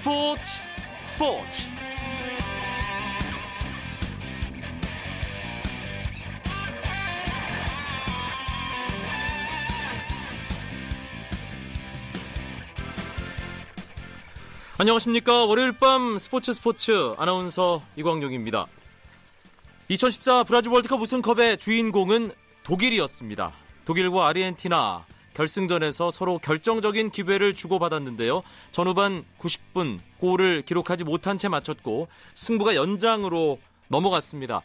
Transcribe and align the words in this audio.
스포츠 0.00 0.62
스포츠. 1.04 1.62
안녕하십니까. 14.78 15.44
월요일 15.44 15.72
밤 15.72 16.16
스포츠 16.16 16.54
스포츠 16.54 17.12
아나운서 17.18 17.82
이광용입니다. 17.96 18.68
2014 19.90 20.44
브라질 20.44 20.72
월드컵 20.72 21.02
우승컵의 21.02 21.58
주인공은 21.58 22.32
독일이었습니다. 22.62 23.52
독일과 23.84 24.28
아르헨티나 24.28 25.04
결승전에서 25.34 26.10
서로 26.10 26.38
결정적인 26.38 27.10
기회를 27.10 27.54
주고받았는데요. 27.54 28.42
전후반 28.72 29.24
90분 29.38 29.98
골을 30.18 30.62
기록하지 30.62 31.04
못한 31.04 31.38
채 31.38 31.48
마쳤고 31.48 32.08
승부가 32.34 32.74
연장으로 32.74 33.58
넘어갔습니다. 33.88 34.62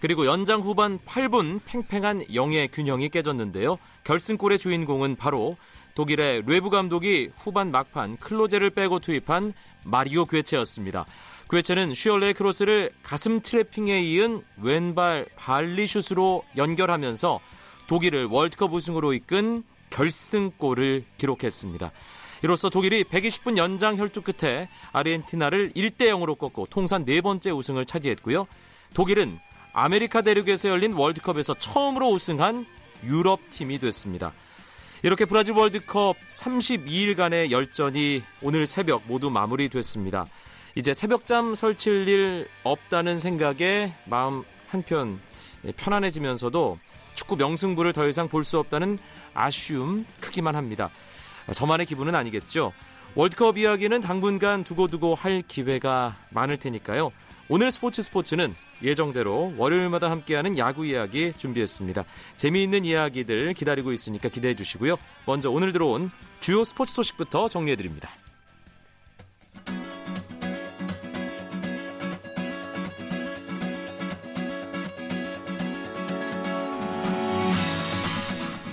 그리고 0.00 0.26
연장 0.26 0.60
후반 0.60 0.98
8분 0.98 1.60
팽팽한 1.64 2.34
영의 2.34 2.68
균형이 2.68 3.08
깨졌는데요. 3.08 3.78
결승골의 4.04 4.58
주인공은 4.58 5.16
바로 5.16 5.56
독일의 5.94 6.42
뢰브 6.44 6.70
감독이 6.70 7.30
후반 7.36 7.70
막판 7.70 8.18
클로제를 8.18 8.70
빼고 8.70 8.98
투입한 8.98 9.54
마리오 9.84 10.26
괴체였습니다. 10.26 11.06
괴체는 11.48 11.94
쉬얼레의 11.94 12.34
크로스를 12.34 12.90
가슴 13.02 13.40
트래핑에 13.40 14.02
이은 14.02 14.42
왼발 14.60 15.26
발리슛으로 15.36 16.42
연결하면서 16.56 17.40
독일을 17.86 18.26
월드컵 18.26 18.72
우승으로 18.72 19.12
이끈 19.12 19.62
결승골을 19.94 21.04
기록했습니다. 21.16 21.92
이로써 22.42 22.68
독일이 22.68 23.04
120분 23.04 23.56
연장 23.56 23.96
혈투 23.96 24.22
끝에 24.22 24.68
아르헨티나를 24.92 25.70
1대 25.70 26.08
0으로 26.08 26.36
꺾고 26.36 26.66
통산 26.66 27.04
네 27.04 27.20
번째 27.20 27.50
우승을 27.52 27.86
차지했고요. 27.86 28.46
독일은 28.92 29.38
아메리카 29.72 30.22
대륙에서 30.22 30.68
열린 30.68 30.92
월드컵에서 30.92 31.54
처음으로 31.54 32.10
우승한 32.10 32.66
유럽 33.04 33.40
팀이 33.50 33.78
됐습니다. 33.78 34.32
이렇게 35.02 35.24
브라질 35.24 35.54
월드컵 35.54 36.16
32일간의 36.28 37.50
열전이 37.50 38.22
오늘 38.42 38.66
새벽 38.66 39.02
모두 39.06 39.30
마무리됐습니다. 39.30 40.26
이제 40.74 40.92
새벽잠 40.92 41.54
설칠 41.54 42.08
일 42.08 42.48
없다는 42.62 43.18
생각에 43.18 43.94
마음 44.06 44.44
한편 44.68 45.20
편안해지면서도 45.76 46.78
축구 47.14 47.36
명승부를 47.36 47.92
더 47.92 48.06
이상 48.08 48.28
볼 48.28 48.44
수 48.44 48.58
없다는 48.58 48.98
아쉬움 49.34 50.04
크기만 50.20 50.56
합니다. 50.56 50.90
저만의 51.52 51.86
기분은 51.86 52.14
아니겠죠. 52.14 52.72
월드컵 53.14 53.58
이야기는 53.58 54.00
당분간 54.00 54.64
두고두고 54.64 55.14
할 55.14 55.42
기회가 55.46 56.16
많을 56.30 56.56
테니까요. 56.56 57.12
오늘 57.48 57.70
스포츠 57.70 58.02
스포츠는 58.02 58.54
예정대로 58.82 59.54
월요일마다 59.56 60.10
함께하는 60.10 60.58
야구 60.58 60.84
이야기 60.86 61.32
준비했습니다. 61.36 62.04
재미있는 62.36 62.84
이야기들 62.84 63.52
기다리고 63.54 63.92
있으니까 63.92 64.28
기대해 64.28 64.54
주시고요. 64.54 64.96
먼저 65.26 65.50
오늘 65.50 65.72
들어온 65.72 66.10
주요 66.40 66.64
스포츠 66.64 66.94
소식부터 66.94 67.48
정리해 67.48 67.76
드립니다. 67.76 68.10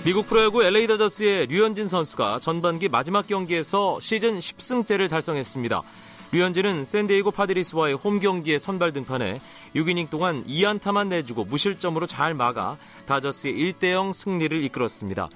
미국 0.04 0.26
프로야구 0.26 0.64
LA 0.64 0.88
다저스의 0.88 1.46
류현진 1.46 1.86
선수가 1.86 2.40
전반기 2.40 2.88
마지막 2.88 3.24
경기에서 3.24 4.00
시즌 4.00 4.36
10승째를 4.36 5.08
달성했습니다. 5.08 5.80
류현진은 6.32 6.82
샌디에이고 6.82 7.30
파드레스와의 7.30 7.94
홈 7.94 8.18
경기에 8.18 8.58
선발 8.58 8.92
등판해 8.94 9.40
6이닝 9.76 10.10
동안 10.10 10.44
2안타만 10.44 11.06
내주고 11.06 11.44
무실점으로 11.44 12.06
잘 12.06 12.34
막아 12.34 12.78
다저스의 13.06 13.54
1대0 13.54 14.12
승리를 14.12 14.64
이끌었습니다. 14.64 15.28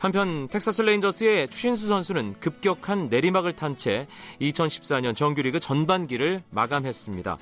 한편 0.00 0.48
텍사스 0.48 0.82
레인저스의 0.82 1.48
추신수 1.48 1.86
선수는 1.86 2.34
급격한 2.40 3.08
내리막을 3.08 3.56
탄 3.56 3.74
채 3.74 4.06
2014년 4.42 5.16
정규리그 5.16 5.60
전반기를 5.60 6.42
마감했습니다. 6.50 7.38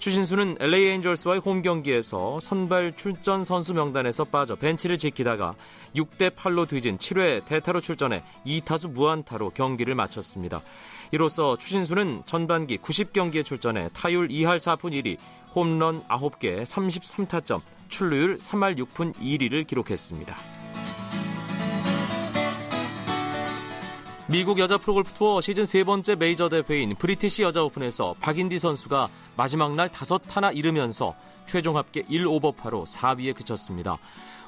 추신수는 0.00 0.56
LA 0.60 0.86
엔젤스와의 0.86 1.42
홈 1.42 1.60
경기에서 1.60 2.40
선발 2.40 2.94
출전 2.94 3.44
선수 3.44 3.74
명단에서 3.74 4.24
빠져 4.24 4.56
벤치를 4.56 4.96
지키다가 4.96 5.54
6대 5.94 6.30
8로 6.30 6.66
뒤진 6.66 6.96
7회 6.96 7.44
대타로 7.44 7.82
출전해 7.82 8.24
2타수 8.46 8.92
무안타로 8.92 9.50
경기를 9.50 9.94
마쳤습니다. 9.94 10.62
이로써 11.12 11.54
추신수는 11.54 12.22
전반기 12.24 12.78
90경기에 12.78 13.44
출전해 13.44 13.90
타율 13.92 14.28
2할 14.28 14.56
4푼 14.56 14.92
1위, 14.92 15.18
홈런 15.54 16.02
9개, 16.04 16.62
33타점, 16.62 17.60
출루율 17.88 18.36
3할 18.36 18.78
6푼 18.78 19.14
1위를 19.16 19.66
기록했습니다. 19.66 20.34
미국 24.30 24.60
여자 24.60 24.78
프로골프 24.78 25.12
투어 25.12 25.40
시즌 25.40 25.64
세 25.64 25.82
번째 25.82 26.14
메이저 26.14 26.48
대회인 26.48 26.94
브리티시 26.94 27.42
여자 27.42 27.64
오픈에서 27.64 28.14
박인디 28.20 28.60
선수가 28.60 29.08
마지막 29.36 29.74
날 29.74 29.90
다섯 29.90 30.18
타나 30.18 30.52
잃으면서 30.52 31.16
최종 31.46 31.76
합계 31.76 32.04
1오버파로 32.04 32.84
4위에 32.86 33.34
그쳤습니다. 33.34 33.98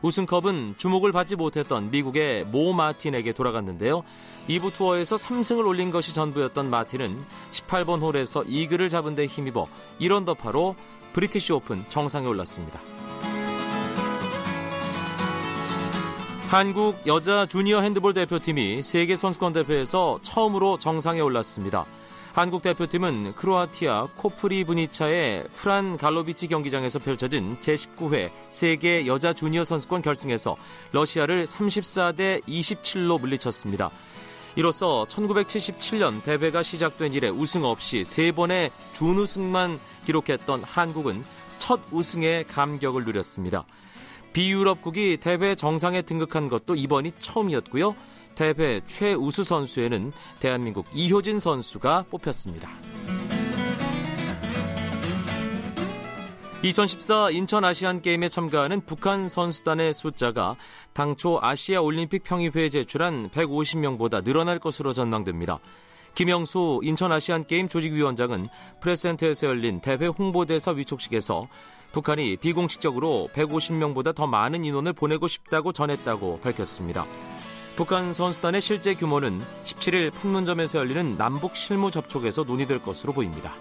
우승컵은 0.03 0.75
주목을 0.77 1.11
받지 1.11 1.35
못했던 1.35 1.91
미국의 1.91 2.45
모 2.45 2.73
마틴에게 2.73 3.33
돌아갔는데요. 3.33 4.05
2부 4.49 4.73
투어에서 4.73 5.17
3승을 5.17 5.67
올린 5.67 5.91
것이 5.91 6.15
전부였던 6.15 6.71
마틴은 6.71 7.21
18번 7.51 8.03
홀에서 8.03 8.45
이글을 8.45 8.89
잡은 8.89 9.17
데 9.17 9.27
힘입어 9.27 9.67
1언더파로 10.01 10.77
브리티시 11.13 11.55
오픈 11.55 11.85
정상에 11.89 12.29
올랐습니다. 12.29 12.81
한국 16.53 17.07
여자 17.07 17.47
주니어 17.47 17.81
핸드볼 17.81 18.13
대표팀이 18.13 18.83
세계 18.83 19.17
선수권 19.17 19.55
대회에서 19.55 20.19
처음으로 20.21 20.77
정상에 20.77 21.19
올랐습니다. 21.21 21.87
한국 22.35 22.61
대표팀은 22.61 23.37
크로아티아 23.37 24.09
코프리브니차의 24.17 25.45
프란 25.55 25.97
갈로비치 25.97 26.49
경기장에서 26.49 26.99
펼쳐진 26.99 27.57
제19회 27.59 28.31
세계 28.51 29.07
여자 29.07 29.33
주니어 29.33 29.65
선수권 29.65 30.03
결승에서 30.03 30.57
러시아를 30.93 31.45
34대 31.45 32.43
27로 32.47 33.19
물리쳤습니다. 33.19 33.91
이로써 34.55 35.07
1977년 35.09 36.23
대회가 36.23 36.63
시작된 36.63 37.15
이래 37.15 37.31
우승 37.31 37.65
없이 37.65 38.05
세 38.05 38.31
번의 38.31 38.73
준우승만 38.93 39.81
기록했던 40.05 40.65
한국은 40.65 41.25
첫 41.57 41.81
우승의 41.91 42.47
감격을 42.47 43.07
누렸습니다. 43.07 43.65
비유럽국이 44.33 45.19
대회 45.19 45.55
정상에 45.55 46.03
등극한 46.03 46.49
것도 46.49 46.75
이번이 46.75 47.13
처음이었고요. 47.13 47.95
대회 48.35 48.81
최우수 48.87 49.45
선수에는 49.45 50.13
대한민국 50.41 50.87
이효진 50.95 51.39
선수가 51.39 52.07
뽑혔습니다. 52.11 52.69
2014 56.63 57.31
인천 57.31 57.65
아시안 57.65 58.01
게임에 58.01 58.29
참가하는 58.29 58.83
북한 58.87 59.29
선수단의 59.29 59.93
숫자가 59.93 60.55
당초 60.93 61.41
아시아 61.43 61.81
올림픽 61.81 62.23
평의회에 62.23 62.69
제출한 62.69 63.29
150명보다 63.31 64.23
늘어날 64.23 64.61
것으로 64.61 64.93
전망됩니다. 64.93 65.59
김영수 66.15 66.81
인천 66.85 67.11
아시안 67.11 67.45
게임 67.45 67.67
조직위원장은 67.69 68.49
프레스센터에서 68.81 69.49
열린 69.49 69.81
대회 69.81 70.07
홍보대사 70.07 70.71
위촉식에서 70.71 71.49
북한이 71.93 72.37
비공식적으로 72.39 73.29
150명보다 73.35 74.15
더 74.15 74.27
많은 74.27 74.65
인원을 74.65 74.95
보내고 74.95 75.29
싶다고 75.29 75.73
전했다고 75.73 76.41
밝혔습니다. 76.41 77.05
북한 77.77 78.13
선수단의 78.13 78.61
실제 78.61 78.95
규모는 78.95 79.41
17일 79.63 80.13
판문점에서 80.13 80.79
열리는 80.79 81.17
남북 81.17 81.57
실무 81.57 81.91
접촉에서 81.91 82.45
논의될 82.45 82.83
것으로 82.83 83.13
보입니다. 83.13 83.53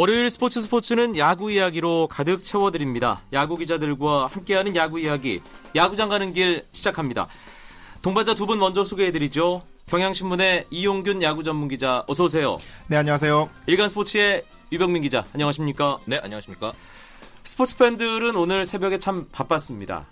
월요일 0.00 0.30
스포츠 0.30 0.62
스포츠는 0.62 1.18
야구 1.18 1.52
이야기로 1.52 2.08
가득 2.08 2.42
채워드립니다. 2.42 3.20
야구 3.34 3.58
기자들과 3.58 4.28
함께하는 4.28 4.74
야구 4.74 4.98
이야기, 4.98 5.42
야구장 5.76 6.08
가는 6.08 6.32
길 6.32 6.64
시작합니다. 6.72 7.28
동반자 8.00 8.32
두 8.32 8.46
분 8.46 8.58
먼저 8.58 8.82
소개해드리죠. 8.82 9.62
경향신문의 9.88 10.68
이용균 10.70 11.20
야구 11.22 11.44
전문 11.44 11.68
기자, 11.68 12.02
어서 12.08 12.24
오세요. 12.24 12.56
네, 12.86 12.96
안녕하세요. 12.96 13.50
일간 13.66 13.90
스포츠의 13.90 14.42
유병민 14.72 15.02
기자, 15.02 15.26
안녕하십니까? 15.34 15.98
네, 16.06 16.18
안녕하십니까? 16.22 16.72
스포츠 17.44 17.76
팬들은 17.76 18.36
오늘 18.36 18.64
새벽에 18.64 18.98
참 18.98 19.28
바빴습니다. 19.30 20.06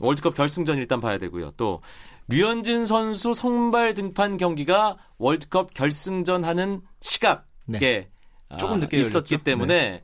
월드컵 0.00 0.34
결승전 0.34 0.76
일단 0.76 1.00
봐야 1.00 1.16
되고요. 1.16 1.52
또 1.56 1.80
류현진 2.28 2.84
선수 2.84 3.32
선발 3.32 3.94
등판 3.94 4.36
경기가 4.36 4.98
월드컵 5.16 5.72
결승전 5.72 6.44
하는 6.44 6.82
시각에 7.00 7.40
네. 7.64 8.10
조금 8.58 8.80
늦게 8.80 8.98
있었기 8.98 9.34
열렸죠? 9.34 9.44
때문에 9.44 9.74
네. 9.90 10.02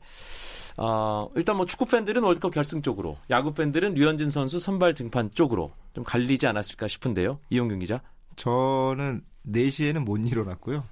어, 0.77 1.29
일단 1.35 1.57
뭐 1.57 1.65
축구 1.65 1.85
팬들은 1.85 2.21
월드컵 2.21 2.53
결승 2.53 2.81
쪽으로, 2.81 3.17
야구 3.31 3.53
팬들은 3.53 3.95
류현진 3.95 4.29
선수 4.29 4.59
선발 4.59 4.93
등판 4.93 5.31
쪽으로 5.33 5.71
좀 5.93 6.03
갈리지 6.03 6.45
않았을까 6.47 6.87
싶은데요. 6.87 7.39
이용균 7.49 7.79
기자. 7.79 8.01
저는 8.35 9.23
4시에는 9.51 10.03
못 10.03 10.17
일어났고요. 10.17 10.83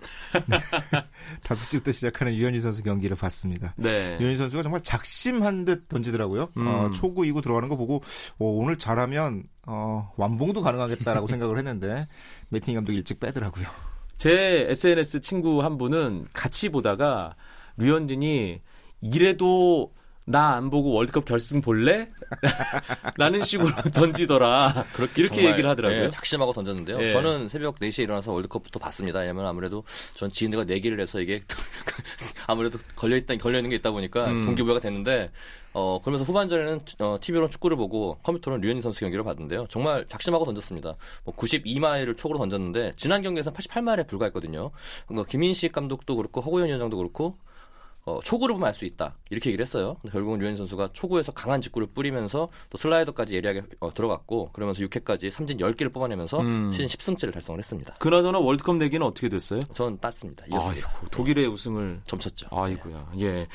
5시부터 1.44 1.94
시작하는 1.94 2.34
유현진 2.34 2.62
선수 2.62 2.82
경기를 2.82 3.16
봤습니다. 3.16 3.76
네. 3.78 4.18
유현진 4.20 4.38
선수가 4.38 4.64
정말 4.64 4.82
작심한 4.82 5.66
듯 5.66 5.88
던지더라고요. 5.88 6.50
음. 6.58 6.68
어, 6.68 6.92
초구 6.92 7.22
2구 7.22 7.44
들어가는 7.44 7.70
거 7.70 7.76
보고 7.76 7.98
어, 8.40 8.46
오늘 8.46 8.78
잘하면 8.78 9.44
어, 9.68 10.12
완봉도 10.18 10.62
가능하겠다라고 10.62 11.28
생각을 11.30 11.58
했는데 11.60 12.08
매팅 12.50 12.76
감독이 12.76 12.98
일찍 12.98 13.20
빼더라고요. 13.20 13.68
제 14.26 14.66
SNS 14.72 15.22
친구 15.22 15.62
한 15.62 15.78
분은 15.78 16.26
같이 16.34 16.70
보다가 16.70 17.36
류현진이 17.78 18.60
이래도 19.02 19.94
나 20.28 20.56
안 20.56 20.72
보고 20.72 20.92
월드컵 20.92 21.26
결승 21.26 21.62
볼래? 21.62 22.10
라는 23.18 23.44
식으로 23.44 23.70
던지더라. 23.94 24.86
그렇게 24.94 25.22
이렇게 25.22 25.46
얘기를 25.46 25.70
하더라고요. 25.70 26.06
예, 26.06 26.10
작심하고 26.10 26.52
던졌는데요. 26.52 27.02
예. 27.02 27.10
저는 27.10 27.48
새벽 27.48 27.76
4시에 27.80 28.04
일어나서 28.04 28.34
월드컵부터 28.34 28.80
봤습니다. 28.80 29.20
왜냐면 29.20 29.46
아무래도 29.46 29.84
전 30.16 30.32
지인들과 30.32 30.66
내기를 30.66 31.00
해서 31.00 31.20
이게 31.20 31.44
아무래도 32.48 32.80
걸려 32.96 33.16
있다, 33.18 33.36
걸려 33.38 33.60
있는 33.60 33.70
게 33.70 33.76
있다 33.76 33.92
보니까 33.92 34.26
음. 34.26 34.46
동기부여가 34.46 34.80
됐는데, 34.80 35.30
어, 35.74 36.00
그러면서 36.02 36.26
후반전에는 36.26 36.82
어, 37.00 37.18
TV로 37.22 37.50
축구를 37.50 37.78
보고 37.78 38.18
컴퓨터로는 38.24 38.62
류현진 38.62 38.82
선수 38.82 39.02
경기를 39.02 39.24
봤는데요. 39.24 39.68
정말 39.70 40.06
작심하고 40.08 40.46
던졌습니다. 40.46 40.96
뭐 41.24 41.36
92마일을 41.36 42.18
촉으로 42.18 42.40
던졌는데, 42.40 42.94
지난 42.96 43.22
경기에서는 43.22 43.56
88마일에 43.56 44.08
불과했거든요. 44.08 44.72
그러니까 45.08 45.30
김인식 45.30 45.72
감독도 45.72 46.16
그렇고, 46.16 46.42
허구현 46.42 46.68
위원장도 46.68 46.98
그렇고, 46.98 47.38
어, 48.06 48.20
초구를 48.24 48.54
보면 48.54 48.68
알 48.68 48.74
수 48.76 48.86
있다. 48.86 49.16
이렇게 49.32 49.50
얘기를 49.50 49.64
했어요. 49.64 49.98
결국은 50.12 50.38
류현진 50.40 50.58
선수가 50.58 50.90
초구에서 50.94 51.32
강한 51.32 51.60
직구를 51.60 51.88
뿌리면서 51.88 52.50
또 52.70 52.78
슬라이더까지 52.78 53.34
예리하게 53.36 53.64
어, 53.80 53.94
들어갔고 53.94 54.52
그러면서 54.52 54.84
6회까지 54.84 55.32
삼진 55.32 55.58
10개를 55.58 55.92
뽑아내면서 55.92 56.40
음. 56.42 56.72
시즌 56.72 56.88
10승째를 56.88 57.34
달성을 57.34 57.58
했습니다. 57.58 57.96
그나저나 58.00 58.38
월드컵 58.40 58.76
내기는 58.76 59.06
어떻게 59.06 59.30
됐어요? 59.30 59.60
저는 59.74 59.98
땄습니다. 60.00 60.46
이겼습니다. 60.48 60.88
아이고, 60.90 61.08
독일의 61.10 61.48
우승을. 61.48 62.02
점쳤죠. 62.06 62.48
아이고야. 62.52 63.12
예. 63.20 63.48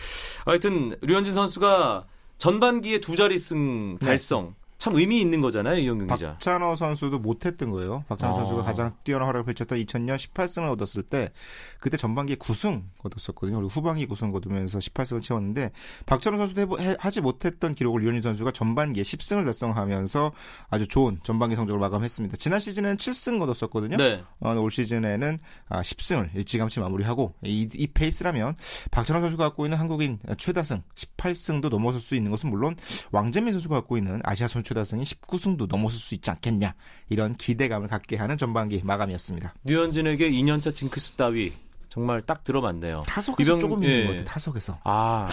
하여튼 0.44 0.96
류현진 1.02 1.32
선수가 1.32 2.06
전반기에 2.38 2.98
두 3.00 3.14
자리 3.16 3.38
승 3.38 3.98
네. 4.00 4.06
달성. 4.06 4.54
참 4.80 4.94
의미 4.96 5.20
있는 5.20 5.42
거잖아요, 5.42 5.76
이용균 5.78 6.06
기자. 6.08 6.32
박찬호 6.32 6.74
선수도 6.74 7.18
못했던 7.18 7.70
거예요. 7.70 8.02
박찬호 8.08 8.32
아. 8.34 8.36
선수가 8.38 8.62
가장 8.62 8.96
뛰어난 9.04 9.28
활약을 9.28 9.44
펼쳤던 9.44 9.78
2000년 9.78 10.16
18승을 10.16 10.70
얻었을 10.72 11.02
때 11.02 11.32
그때 11.80 11.98
전반기에 11.98 12.36
9승 12.36 12.82
얻었었거든요. 13.04 13.56
그리고 13.58 13.68
후반기 13.68 14.06
9승 14.08 14.32
거두면서 14.32 14.78
18승을 14.78 15.20
채웠는데 15.20 15.72
박찬호 16.06 16.38
선수도 16.38 16.62
해보- 16.62 16.80
해- 16.80 16.96
하지 16.98 17.20
못했던 17.20 17.74
기록을 17.74 18.00
류현진 18.00 18.22
선수가 18.22 18.52
전반기에 18.52 19.02
10승을 19.02 19.44
달성하면서 19.44 20.32
아주 20.70 20.88
좋은 20.88 21.20
전반기 21.24 21.56
성적을 21.56 21.78
마감했습니다. 21.78 22.38
지난 22.38 22.58
시즌에는 22.58 22.96
7승 22.96 23.42
얻었었거든요. 23.42 23.98
네. 23.98 24.24
어, 24.40 24.54
올 24.54 24.70
시즌에는 24.70 25.38
아, 25.68 25.82
10승을 25.82 26.34
일찌감치 26.34 26.80
마무리하고 26.80 27.34
이, 27.44 27.68
이 27.74 27.86
페이스라면 27.88 28.56
박찬호 28.90 29.20
선수가 29.20 29.44
갖고 29.44 29.66
있는 29.66 29.76
한국인 29.76 30.18
최다승 30.38 30.80
18승도 30.94 31.68
넘어설 31.68 32.00
수 32.00 32.14
있는 32.14 32.30
것은 32.30 32.48
물론 32.48 32.76
왕재민 33.12 33.52
선수가 33.52 33.74
갖고 33.74 33.98
있는 33.98 34.20
아시아 34.24 34.48
선수 34.48 34.69
최다승이 34.70 35.02
19승도 35.02 35.66
넘어설 35.68 35.98
수 35.98 36.14
있지 36.14 36.30
않겠냐 36.30 36.74
이런 37.08 37.34
기대감을 37.34 37.88
갖게 37.88 38.16
하는 38.16 38.38
전반기 38.38 38.80
마감이었습니다. 38.84 39.54
류현진에게 39.64 40.30
2년차 40.30 40.72
징크스 40.74 41.14
따위 41.14 41.52
정말 41.88 42.22
딱 42.22 42.44
들어맞네요. 42.44 43.02
타석에서 43.08 43.56
이병- 43.56 43.60
조금 43.60 43.82
예. 43.84 43.88
있는 43.88 44.06
것 44.06 44.12
같아요. 44.12 44.24
타석에서. 44.26 44.78
아, 44.84 45.28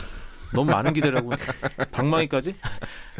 너무 0.53 0.71
많은 0.71 0.93
기대라고. 0.93 1.31
방망이까지? 1.91 2.53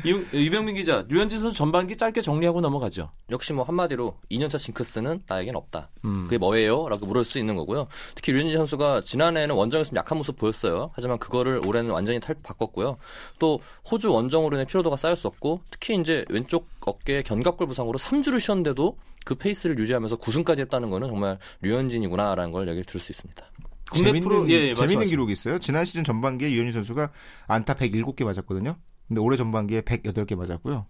이, 0.06 0.26
이병민 0.34 0.76
기자, 0.76 1.06
류현진 1.08 1.40
선수 1.40 1.58
전반기 1.58 1.96
짧게 1.96 2.22
정리하고 2.22 2.62
넘어가죠. 2.62 3.12
역시 3.32 3.54
뭐 3.54 3.64
한마디로 3.64 4.18
2년차 4.32 4.58
징크스는 4.58 5.24
나에겐 5.28 5.56
없다. 5.56 5.90
음. 6.06 6.24
그게 6.24 6.38
뭐예요? 6.38 6.88
라고 6.90 7.06
물을 7.06 7.24
수 7.24 7.40
있는 7.40 7.56
거고요. 7.56 7.88
특히 8.16 8.32
류현진 8.34 8.58
선수가 8.58 9.02
지난해에는 9.02 9.56
원정에서 9.56 9.90
좀 9.90 9.98
약한 9.98 10.18
모습 10.18 10.38
보였어요. 10.38 10.92
하지만 10.94 11.18
그거를 11.18 11.62
올해는 11.66 11.92
완전히 11.92 12.20
탈 12.20 12.36
바꿨고요. 12.42 12.98
또 13.40 13.60
호주 13.90 14.12
원정으로 14.12 14.56
인해 14.56 14.66
피로도가 14.66 14.98
쌓였었고 14.98 15.62
특히 15.72 15.96
이제 16.00 16.26
왼쪽 16.30 16.68
어깨 16.86 17.22
견갑골 17.22 17.68
부상으로 17.68 18.00
3주를 18.00 18.40
쉬었는데도 18.40 18.98
그 19.26 19.36
페이스를 19.36 19.78
유지하면서 19.78 20.18
9승까지 20.18 20.60
했다는 20.60 20.90
거는 20.90 21.10
정말 21.10 21.38
류현진이구나라는 21.62 22.52
걸 22.54 22.68
얘기를 22.70 22.86
들을 22.86 23.02
수 23.02 23.12
있습니다. 23.12 23.46
국내 23.92 24.08
재밌는, 24.10 24.28
프로, 24.28 24.50
예, 24.50 24.70
예, 24.70 24.74
재밌는. 24.74 25.08
기록이 25.08 25.34
있어요. 25.34 25.60
지난 25.60 25.86
시즌 25.86 26.04
전반기에 26.04 26.52
유현진 26.52 26.72
선수가 26.74 27.10
안타 27.48 27.74
107개 27.74 28.24
맞았거든요. 28.24 28.76
근데 29.08 29.22
올해 29.22 29.38
전반기에 29.38 29.82
108개 29.82 30.36
맞았고요. 30.36 30.86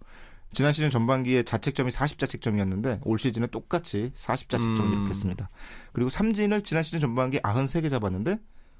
지난 0.52 0.74
시즌 0.74 0.90
전반기에 0.90 1.44
자책점이 1.44 1.92
40자책점이었는데 1.92 3.02
올 3.04 3.20
시즌에 3.20 3.48
똑같이 3.48 4.12
40자책점 4.16 4.80
음. 4.80 4.90
기록했습니다. 4.92 5.50
그리고 5.94 6.10
삼진을 6.10 6.62
지난 6.64 6.84
시즌 6.84 7.00
전반기에 7.00 7.42
93개 7.42 7.90
잡았는데 7.90 8.40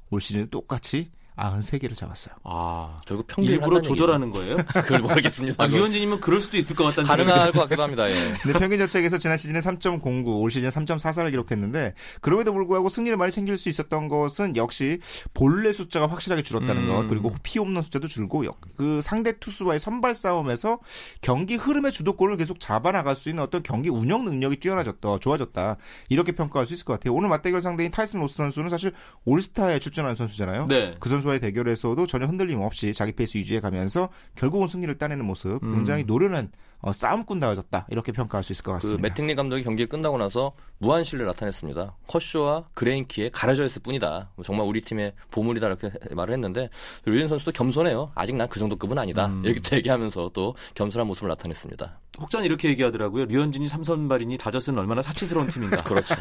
올 0.10 0.22
시즌에 0.22 0.46
똑같이 0.50 1.12
93개를 1.38 1.96
잡았어요. 1.96 2.34
아, 2.44 2.98
결국 3.06 3.28
평균을 3.28 3.58
일부러 3.58 3.82
조절하는 3.82 4.32
거예요? 4.32 4.58
그걸 4.68 5.00
모르겠습니다. 5.00 5.64
아, 5.64 5.68
류현진이면 5.68 6.20
그럴 6.20 6.42
수도 6.42 6.58
있을 6.58 6.76
것 6.76 6.84
같다는 6.86 7.06
생각이 7.06 7.30
가능할 7.30 7.52
것 7.52 7.62
같기도 7.62 7.84
합니다. 7.84 8.10
예. 8.10 8.34
근데 8.42 8.58
평균 8.60 8.80
자책에서 8.80 9.20
지난 9.20 9.38
시즌에 9.38 9.60
3.09, 9.60 10.42
올 10.42 10.50
시즌 10.52 10.70
3.44를 10.70 11.30
기록했는데 11.32 11.94
그럼에도 12.22 12.54
불구하고 12.54 12.90
승리를 12.90 13.16
많이 13.18 13.32
챙길 13.32 13.58
수 13.58 13.70
있었던 13.70 14.08
것은 14.08 14.56
역시 14.56 15.00
본래 15.34 15.72
숫자가 15.72 16.08
확실하게 16.08 16.42
줄었다는 16.44 16.84
음. 16.84 16.88
것 16.88 17.08
그리고 17.08 17.36
피홈런 17.44 17.84
숫자도 17.84 18.08
줄고 18.08 18.46
역- 18.46 18.60
그 18.76 19.02
상대 19.02 19.38
투수와의 19.40 19.80
선발 19.80 20.16
싸움에서 20.16 20.80
경기 21.22 21.56
흐름의 21.56 21.92
주도권을 21.92 22.38
계속 22.38 22.60
잡아나갈 22.60 23.16
수 23.16 23.30
있는 23.30 23.44
어떤 23.44 23.62
경기 23.64 23.90
운영 23.90 24.26
능력이 24.26 24.60
뛰어나졌다, 24.60 25.20
좋아졌다 25.20 25.78
이렇게 26.10 26.32
평가할 26.32 26.66
수 26.66 26.74
있을 26.74 26.86
것 26.86 26.94
같아요. 26.94 27.14
오늘 27.14 27.30
맞대결 27.30 27.62
상대인 27.62 27.92
타이슨 27.92 28.20
로스 28.22 28.36
선수는 28.38 28.70
사실 28.70 28.94
올스타에 29.26 29.80
출전한 29.80 30.16
선수잖아요. 30.16 30.66
네. 30.68 30.96
그 31.00 31.10
선수와의 31.10 31.40
대결에서도 31.40 32.06
전혀 32.08 32.26
흔들림 32.26 32.62
없이 32.62 32.94
자기 32.94 33.12
페이스 33.12 33.38
유지해 33.38 33.60
가면서 33.60 34.10
결국은 34.36 34.68
승리를 34.68 34.98
따내는 34.98 35.24
모습 35.26 35.64
음. 35.64 35.76
굉장히 35.76 36.04
노련한 36.04 36.52
어, 36.80 36.94
싸움꾼 36.94 37.40
다워졌다 37.40 37.88
이렇게 37.90 38.12
평가할 38.12 38.44
수 38.44 38.52
있을 38.54 38.64
것그 38.64 38.76
같습니다. 38.78 39.02
매팅리 39.02 39.34
감독이 39.36 39.64
경기 39.64 39.86
끝나고 39.88 40.18
나서 40.18 40.54
무한 40.78 41.04
신뢰를 41.04 41.26
나타냈습니다. 41.28 41.96
커쇼와 42.08 42.66
그레인키에 42.76 43.30
가려져 43.30 43.66
있을 43.66 43.82
뿐이다. 43.82 44.32
정말 44.44 44.68
우리 44.68 44.82
팀의 44.82 45.14
보물이다 45.32 45.66
이렇게 45.68 45.92
말을 46.16 46.34
했는데 46.34 46.70
류진 47.06 47.28
선수도 47.28 47.52
겸손해요. 47.52 48.12
아직 48.16 48.36
난 48.36 48.48
그 48.48 48.60
정도 48.60 48.76
급은 48.76 48.98
아니다. 48.98 49.26
음. 49.28 49.44
이렇게 49.44 49.60
얘기하면서 49.78 50.32
또 50.34 50.56
겸손한 50.76 51.06
모습을 51.08 51.28
나타냈습니다. 51.30 52.00
혹자는 52.20 52.46
이렇게 52.46 52.70
얘기하더라고요. 52.70 53.26
류현진이 53.26 53.68
삼선발이니 53.68 54.38
다저스는 54.38 54.80
얼마나 54.80 55.02
사치스러운 55.02 55.48
팀인가. 55.48 55.78
그렇죠. 55.86 56.16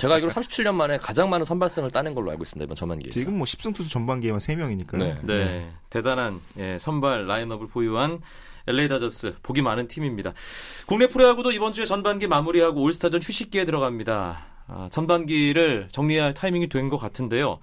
제가 0.00 0.14
알기로 0.14 0.32
37년 0.32 0.74
만에 0.74 0.96
가장 0.96 1.28
많은 1.30 1.44
선발승을 1.44 1.90
따낸 1.90 2.14
걸로 2.14 2.30
알고 2.30 2.42
있습니다. 2.42 2.64
이번 2.64 2.74
전반기에서. 2.76 3.10
지금 3.18 3.36
뭐 3.38 3.44
10승 3.44 3.74
투수 3.74 3.90
전반기에만 3.90 4.38
3명이니까요. 4.40 4.98
네. 4.98 5.20
네, 5.22 5.70
대단한 5.90 6.40
예, 6.58 6.78
선발 6.80 7.26
라인업을 7.26 7.68
보유한 7.68 8.20
LA 8.66 8.88
다저스 8.88 9.36
보기 9.42 9.62
많은 9.62 9.86
팀입니다. 9.88 10.32
국내 10.86 11.06
프로야구도 11.06 11.52
이번 11.52 11.72
주에 11.72 11.84
전반기 11.84 12.26
마무리하고 12.26 12.82
올스타전 12.82 13.20
휴식기에 13.22 13.64
들어갑니다. 13.64 14.44
아, 14.68 14.88
전반기를 14.90 15.88
정리할 15.92 16.34
타이밍이 16.34 16.66
된 16.68 16.88
것 16.88 16.96
같은데요. 16.96 17.60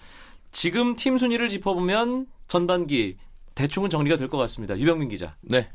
지금 0.52 0.96
팀 0.96 1.18
순위를 1.18 1.50
짚어보면 1.50 2.28
전반기 2.48 3.18
대충은 3.56 3.90
정리가 3.90 4.16
될 4.18 4.30
것 4.30 4.38
같습니다. 4.38 4.78
유병민 4.78 5.10
기자. 5.10 5.36
네. 5.42 5.70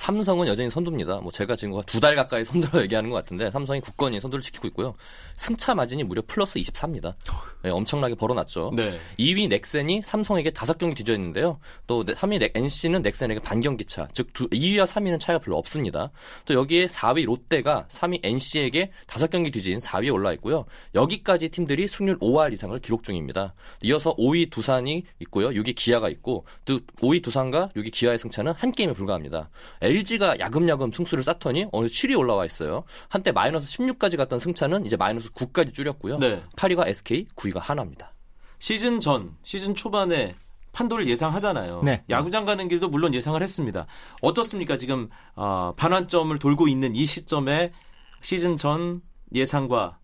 삼성은 0.00 0.46
여전히 0.46 0.68
선두입니다. 0.70 1.20
뭐 1.22 1.32
제가 1.32 1.56
지금 1.56 1.80
두 1.86 2.00
달 2.00 2.14
가까이 2.14 2.44
선두로 2.44 2.82
얘기하는 2.82 3.08
것 3.10 3.16
같은데 3.16 3.50
삼성이 3.50 3.80
굳건히 3.80 4.20
선두를 4.20 4.42
지키고 4.42 4.68
있고요. 4.68 4.94
승차 5.36 5.74
마진이 5.74 6.04
무려 6.04 6.22
플러스 6.26 6.60
24입니다. 6.60 7.14
네, 7.62 7.70
엄청나게 7.70 8.14
벌어놨죠. 8.14 8.72
네. 8.76 8.98
2위 9.18 9.48
넥센이 9.48 10.02
삼성에게 10.02 10.50
다섯 10.50 10.76
경기 10.78 10.94
뒤져 10.94 11.14
있는데요. 11.14 11.58
또 11.86 12.04
3위 12.04 12.38
넥- 12.38 12.52
NC는 12.54 13.00
넥센에게 13.02 13.40
반경기 13.40 13.86
차, 13.86 14.06
즉 14.12 14.32
두- 14.34 14.48
2위와 14.50 14.86
3위는 14.86 15.18
차이가 15.18 15.38
별로 15.42 15.56
없습니다. 15.56 16.10
또 16.44 16.52
여기에 16.54 16.86
4위 16.86 17.24
롯데가 17.24 17.86
3위 17.90 18.20
NC에게 18.22 18.90
다섯 19.06 19.30
경기 19.30 19.50
뒤진 19.50 19.78
4위에 19.78 20.12
올라 20.12 20.32
있고요. 20.34 20.66
여기까지 20.94 21.48
팀들이 21.48 21.88
승률 21.88 22.18
5할 22.18 22.52
이상을 22.52 22.78
기록 22.80 23.02
중입니다. 23.02 23.54
이어서 23.82 24.14
5위 24.16 24.50
두산이 24.50 25.04
있고요. 25.20 25.48
6위 25.48 25.74
기아가 25.74 26.10
있고 26.10 26.44
또 26.66 26.80
5위 27.00 27.22
두산과 27.22 27.70
6위 27.74 27.90
기아의 27.92 28.18
승차는 28.18 28.52
한 28.52 28.70
게임에 28.72 28.92
불과합니다. 28.92 29.48
LG가 29.86 30.38
야금야금 30.38 30.92
승수를 30.92 31.22
쌓더니 31.22 31.66
어느 31.72 31.86
7위 31.86 32.18
올라와 32.18 32.44
있어요. 32.44 32.84
한때 33.08 33.32
마이너스 33.32 33.78
16까지 33.78 34.16
갔던 34.16 34.38
승차는 34.38 34.84
이제 34.86 34.96
마이너스 34.96 35.30
9까지 35.30 35.72
줄였고요. 35.72 36.18
네. 36.18 36.42
8위가 36.56 36.88
SK, 36.88 37.26
9위가 37.36 37.58
하나입니다. 37.60 38.12
시즌 38.58 39.00
전, 39.00 39.36
시즌 39.42 39.74
초반에 39.74 40.34
판도를 40.72 41.08
예상하잖아요. 41.08 41.82
네. 41.84 42.02
야구장 42.10 42.44
가는 42.44 42.68
길도 42.68 42.88
물론 42.88 43.14
예상을 43.14 43.40
했습니다. 43.40 43.86
어떻습니까? 44.20 44.76
지금 44.76 45.08
어, 45.34 45.72
반환점을 45.76 46.38
돌고 46.38 46.68
있는 46.68 46.94
이 46.94 47.06
시점에 47.06 47.72
시즌 48.20 48.56
전 48.56 49.00
예상과 49.34 49.98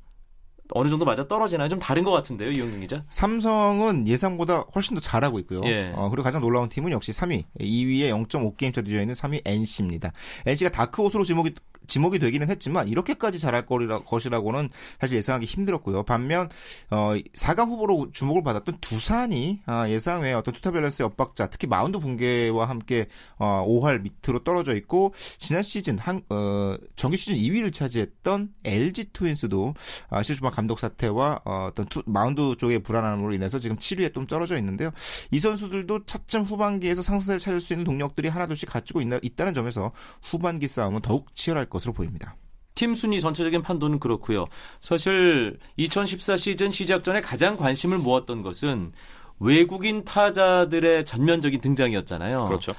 어느 0.74 0.88
정도 0.88 1.04
맞아 1.04 1.26
떨어지나요? 1.26 1.68
좀 1.68 1.78
다른 1.78 2.04
것 2.04 2.12
같은데요, 2.12 2.50
이용균 2.50 2.80
기자? 2.80 3.04
삼성은 3.08 4.08
예상보다 4.08 4.64
훨씬 4.74 4.94
더 4.94 5.00
잘하고 5.00 5.38
있고요. 5.40 5.60
예. 5.64 5.92
어, 5.94 6.08
그리고 6.10 6.22
가장 6.22 6.40
놀라운 6.40 6.68
팀은 6.68 6.92
역시 6.92 7.12
3위, 7.12 7.44
2위에 7.60 8.10
0.5게임 8.10 8.72
차 8.74 8.82
뒤져 8.82 9.00
있는 9.00 9.14
3위 9.14 9.42
NC입니다. 9.44 10.12
NC가 10.46 10.70
다크호스로 10.70 11.24
지목이 11.24 11.54
지목이 11.86 12.18
되기는 12.18 12.48
했지만 12.48 12.88
이렇게까지 12.88 13.38
잘할 13.38 13.66
거리라, 13.66 14.00
것이라고는 14.00 14.70
사실 15.00 15.16
예상하기 15.16 15.46
힘들었고요. 15.46 16.04
반면 16.04 16.48
어, 16.90 17.14
4강 17.34 17.68
후보로 17.68 18.10
주목을 18.12 18.42
받았던 18.42 18.78
두산이 18.80 19.60
아, 19.66 19.88
예상 19.88 20.22
외 20.22 20.32
어떤 20.32 20.54
투타 20.54 20.70
밸런스의 20.70 21.06
엇박자, 21.06 21.48
특히 21.48 21.66
마운드 21.66 21.98
붕괴와 21.98 22.68
함께 22.68 23.06
어, 23.38 23.64
5할 23.66 24.02
밑으로 24.02 24.44
떨어져 24.44 24.74
있고 24.76 25.12
지난 25.38 25.62
시즌 25.62 25.98
한 25.98 26.22
어, 26.30 26.76
정규 26.96 27.16
시즌 27.16 27.34
2위를 27.34 27.72
차지했던 27.72 28.54
LG 28.64 29.12
트윈스도 29.12 29.74
아, 30.08 30.22
시즌 30.22 30.39
중 30.39 30.50
감독 30.62 30.78
사퇴와 30.78 31.40
어, 31.44 31.66
어떤 31.70 31.86
투, 31.86 32.02
마운드 32.06 32.54
쪽의 32.56 32.80
불안함으로 32.80 33.32
인해서 33.34 33.58
지금 33.58 33.76
7위에 33.76 34.14
좀 34.14 34.26
떨어져 34.26 34.56
있는데요. 34.58 34.90
이 35.30 35.40
선수들도 35.40 36.06
차츰 36.06 36.42
후반기에서 36.42 37.02
상승세를 37.02 37.40
찾을 37.40 37.60
수 37.60 37.72
있는 37.72 37.84
동력들이 37.84 38.28
하나둘씩 38.28 38.68
가지고 38.68 39.00
있나, 39.00 39.18
있다는 39.22 39.54
점에서 39.54 39.92
후반기 40.22 40.68
싸움은 40.68 41.02
더욱 41.02 41.34
치열할 41.34 41.66
것으로 41.66 41.92
보입니다. 41.92 42.36
팀 42.74 42.94
순위 42.94 43.20
전체적인 43.20 43.62
판도는 43.62 43.98
그렇고요. 43.98 44.46
사실 44.80 45.58
2014 45.76 46.36
시즌 46.36 46.70
시작 46.70 47.02
전에 47.02 47.20
가장 47.20 47.56
관심을 47.56 47.98
모았던 47.98 48.42
것은 48.42 48.92
외국인 49.40 50.04
타자들의 50.04 51.04
전면적인 51.04 51.60
등장이었잖아요. 51.60 52.44
그렇죠. 52.44 52.74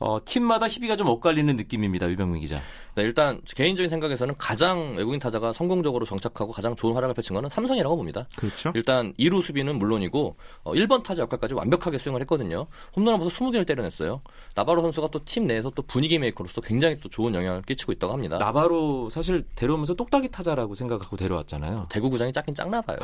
어, 0.00 0.18
팀마다 0.24 0.66
희비가 0.66 0.96
좀 0.96 1.08
엇갈리는 1.08 1.54
느낌입니다. 1.56 2.08
유병민 2.10 2.40
기자. 2.40 2.56
네, 2.94 3.02
일단 3.02 3.40
개인적인 3.44 3.88
생각에서는 3.88 4.34
가장 4.38 4.94
외국인 4.96 5.20
타자가 5.20 5.52
성공적으로 5.52 6.04
정착하고 6.06 6.52
가장 6.52 6.74
좋은 6.74 6.94
활약을 6.94 7.14
펼친 7.14 7.34
거는 7.34 7.50
삼성이라고 7.50 7.96
봅니다. 7.96 8.26
그렇죠. 8.36 8.72
일단 8.74 9.12
2루 9.18 9.42
수비는 9.42 9.78
물론이고 9.78 10.36
어, 10.64 10.72
1번 10.72 11.02
타자 11.02 11.22
역할까지 11.22 11.54
완벽하게 11.54 11.98
수행을 11.98 12.20
했거든요. 12.22 12.66
홈런을 12.96 13.18
벌써 13.20 13.44
20개를 13.44 13.66
때려냈어요. 13.66 14.22
나바로 14.54 14.82
선수가 14.82 15.08
또 15.08 15.20
팀 15.24 15.46
내에서 15.46 15.70
또 15.70 15.82
분위기 15.82 16.18
메이커로서 16.18 16.62
굉장히 16.62 16.96
또 16.96 17.08
좋은 17.10 17.34
영향을 17.34 17.60
끼치고 17.62 17.92
있다고 17.92 18.12
합니다. 18.12 18.38
나바로 18.38 19.10
사실 19.10 19.44
데려오면서 19.54 19.94
똑딱이 19.94 20.30
타자라고 20.30 20.74
생각하고 20.74 21.16
데려왔잖아요. 21.18 21.86
대구 21.90 22.08
구장이 22.08 22.32
작긴 22.32 22.54
작나 22.54 22.80
봐요. 22.80 22.96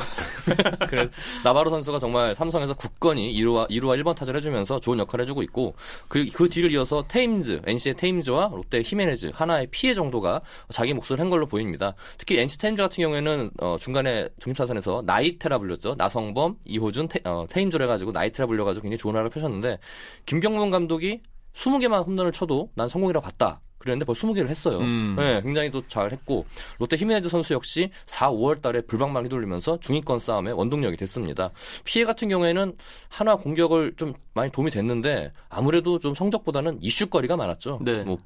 그래서 0.89 1.09
나바로 1.43 1.69
선수가 1.69 1.99
정말 1.99 2.33
삼성에서 2.33 2.73
굳건히 2.73 3.31
2루와 3.35 3.69
2루와 3.69 4.01
1번 4.01 4.15
타자를 4.15 4.39
해주면서 4.39 4.79
좋은 4.79 4.97
역할을 4.99 5.23
해주고 5.23 5.43
있고 5.43 5.75
그, 6.07 6.27
그 6.33 6.49
뒤를 6.49 6.71
이어서 6.71 6.86
테임즈, 7.07 7.61
NC의 7.65 7.95
테임즈와 7.95 8.51
롯데 8.53 8.81
히메네즈 8.83 9.31
한화의 9.33 9.67
피에 9.71 9.93
정도가 9.93 10.41
자기 10.69 10.93
몫을 10.93 11.19
한 11.19 11.29
걸로 11.29 11.45
보입니다. 11.45 11.93
특히 12.17 12.39
NC 12.39 12.57
테임즈 12.59 12.81
같은 12.81 13.01
경우에는 13.01 13.51
어, 13.61 13.77
중간에 13.79 14.29
중심타선에서 14.39 15.03
나이테라 15.05 15.57
불렸죠. 15.59 15.95
나성범, 15.97 16.57
이호준, 16.65 17.07
테, 17.07 17.19
어, 17.25 17.45
테임즈를 17.49 17.83
해가지고 17.85 18.11
나이테라 18.11 18.47
불려가지고 18.47 18.83
굉장히 18.83 18.97
좋은 18.97 19.13
활약을 19.15 19.29
펼쳤는데 19.31 19.79
김경문 20.25 20.69
감독이 20.69 21.21
20개만 21.55 22.05
홈런을 22.05 22.31
쳐도 22.31 22.71
난 22.75 22.87
성공이라고 22.87 23.23
봤다. 23.23 23.61
그랬는데 23.77 24.05
벌써 24.05 24.27
20개를 24.27 24.47
했어요. 24.47 24.79
음. 24.79 25.15
네, 25.17 25.41
굉장히 25.41 25.69
또 25.71 25.85
잘했고 25.87 26.45
롯데 26.79 26.97
히메네즈 26.97 27.29
선수 27.29 27.53
역시 27.53 27.89
4, 28.05 28.31
5월 28.31 28.61
달에 28.61 28.81
불방망이 28.81 29.25
휘둘리면서 29.25 29.79
중위권 29.79 30.19
싸움에 30.19 30.51
원동력이 30.51 30.97
됐습니다. 30.97 31.49
피해 31.83 32.05
같은 32.05 32.29
경우에는 32.29 32.75
하나 33.09 33.35
공격을 33.35 33.93
좀 33.97 34.13
많이 34.33 34.51
도움이 34.51 34.71
됐는데 34.71 35.31
아무래도 35.49 35.99
좀 35.99 36.15
성적보다는 36.15 36.79
이슈거리가 36.81 37.37
많았죠. 37.37 37.79
네. 37.83 38.03
뭐 38.03 38.17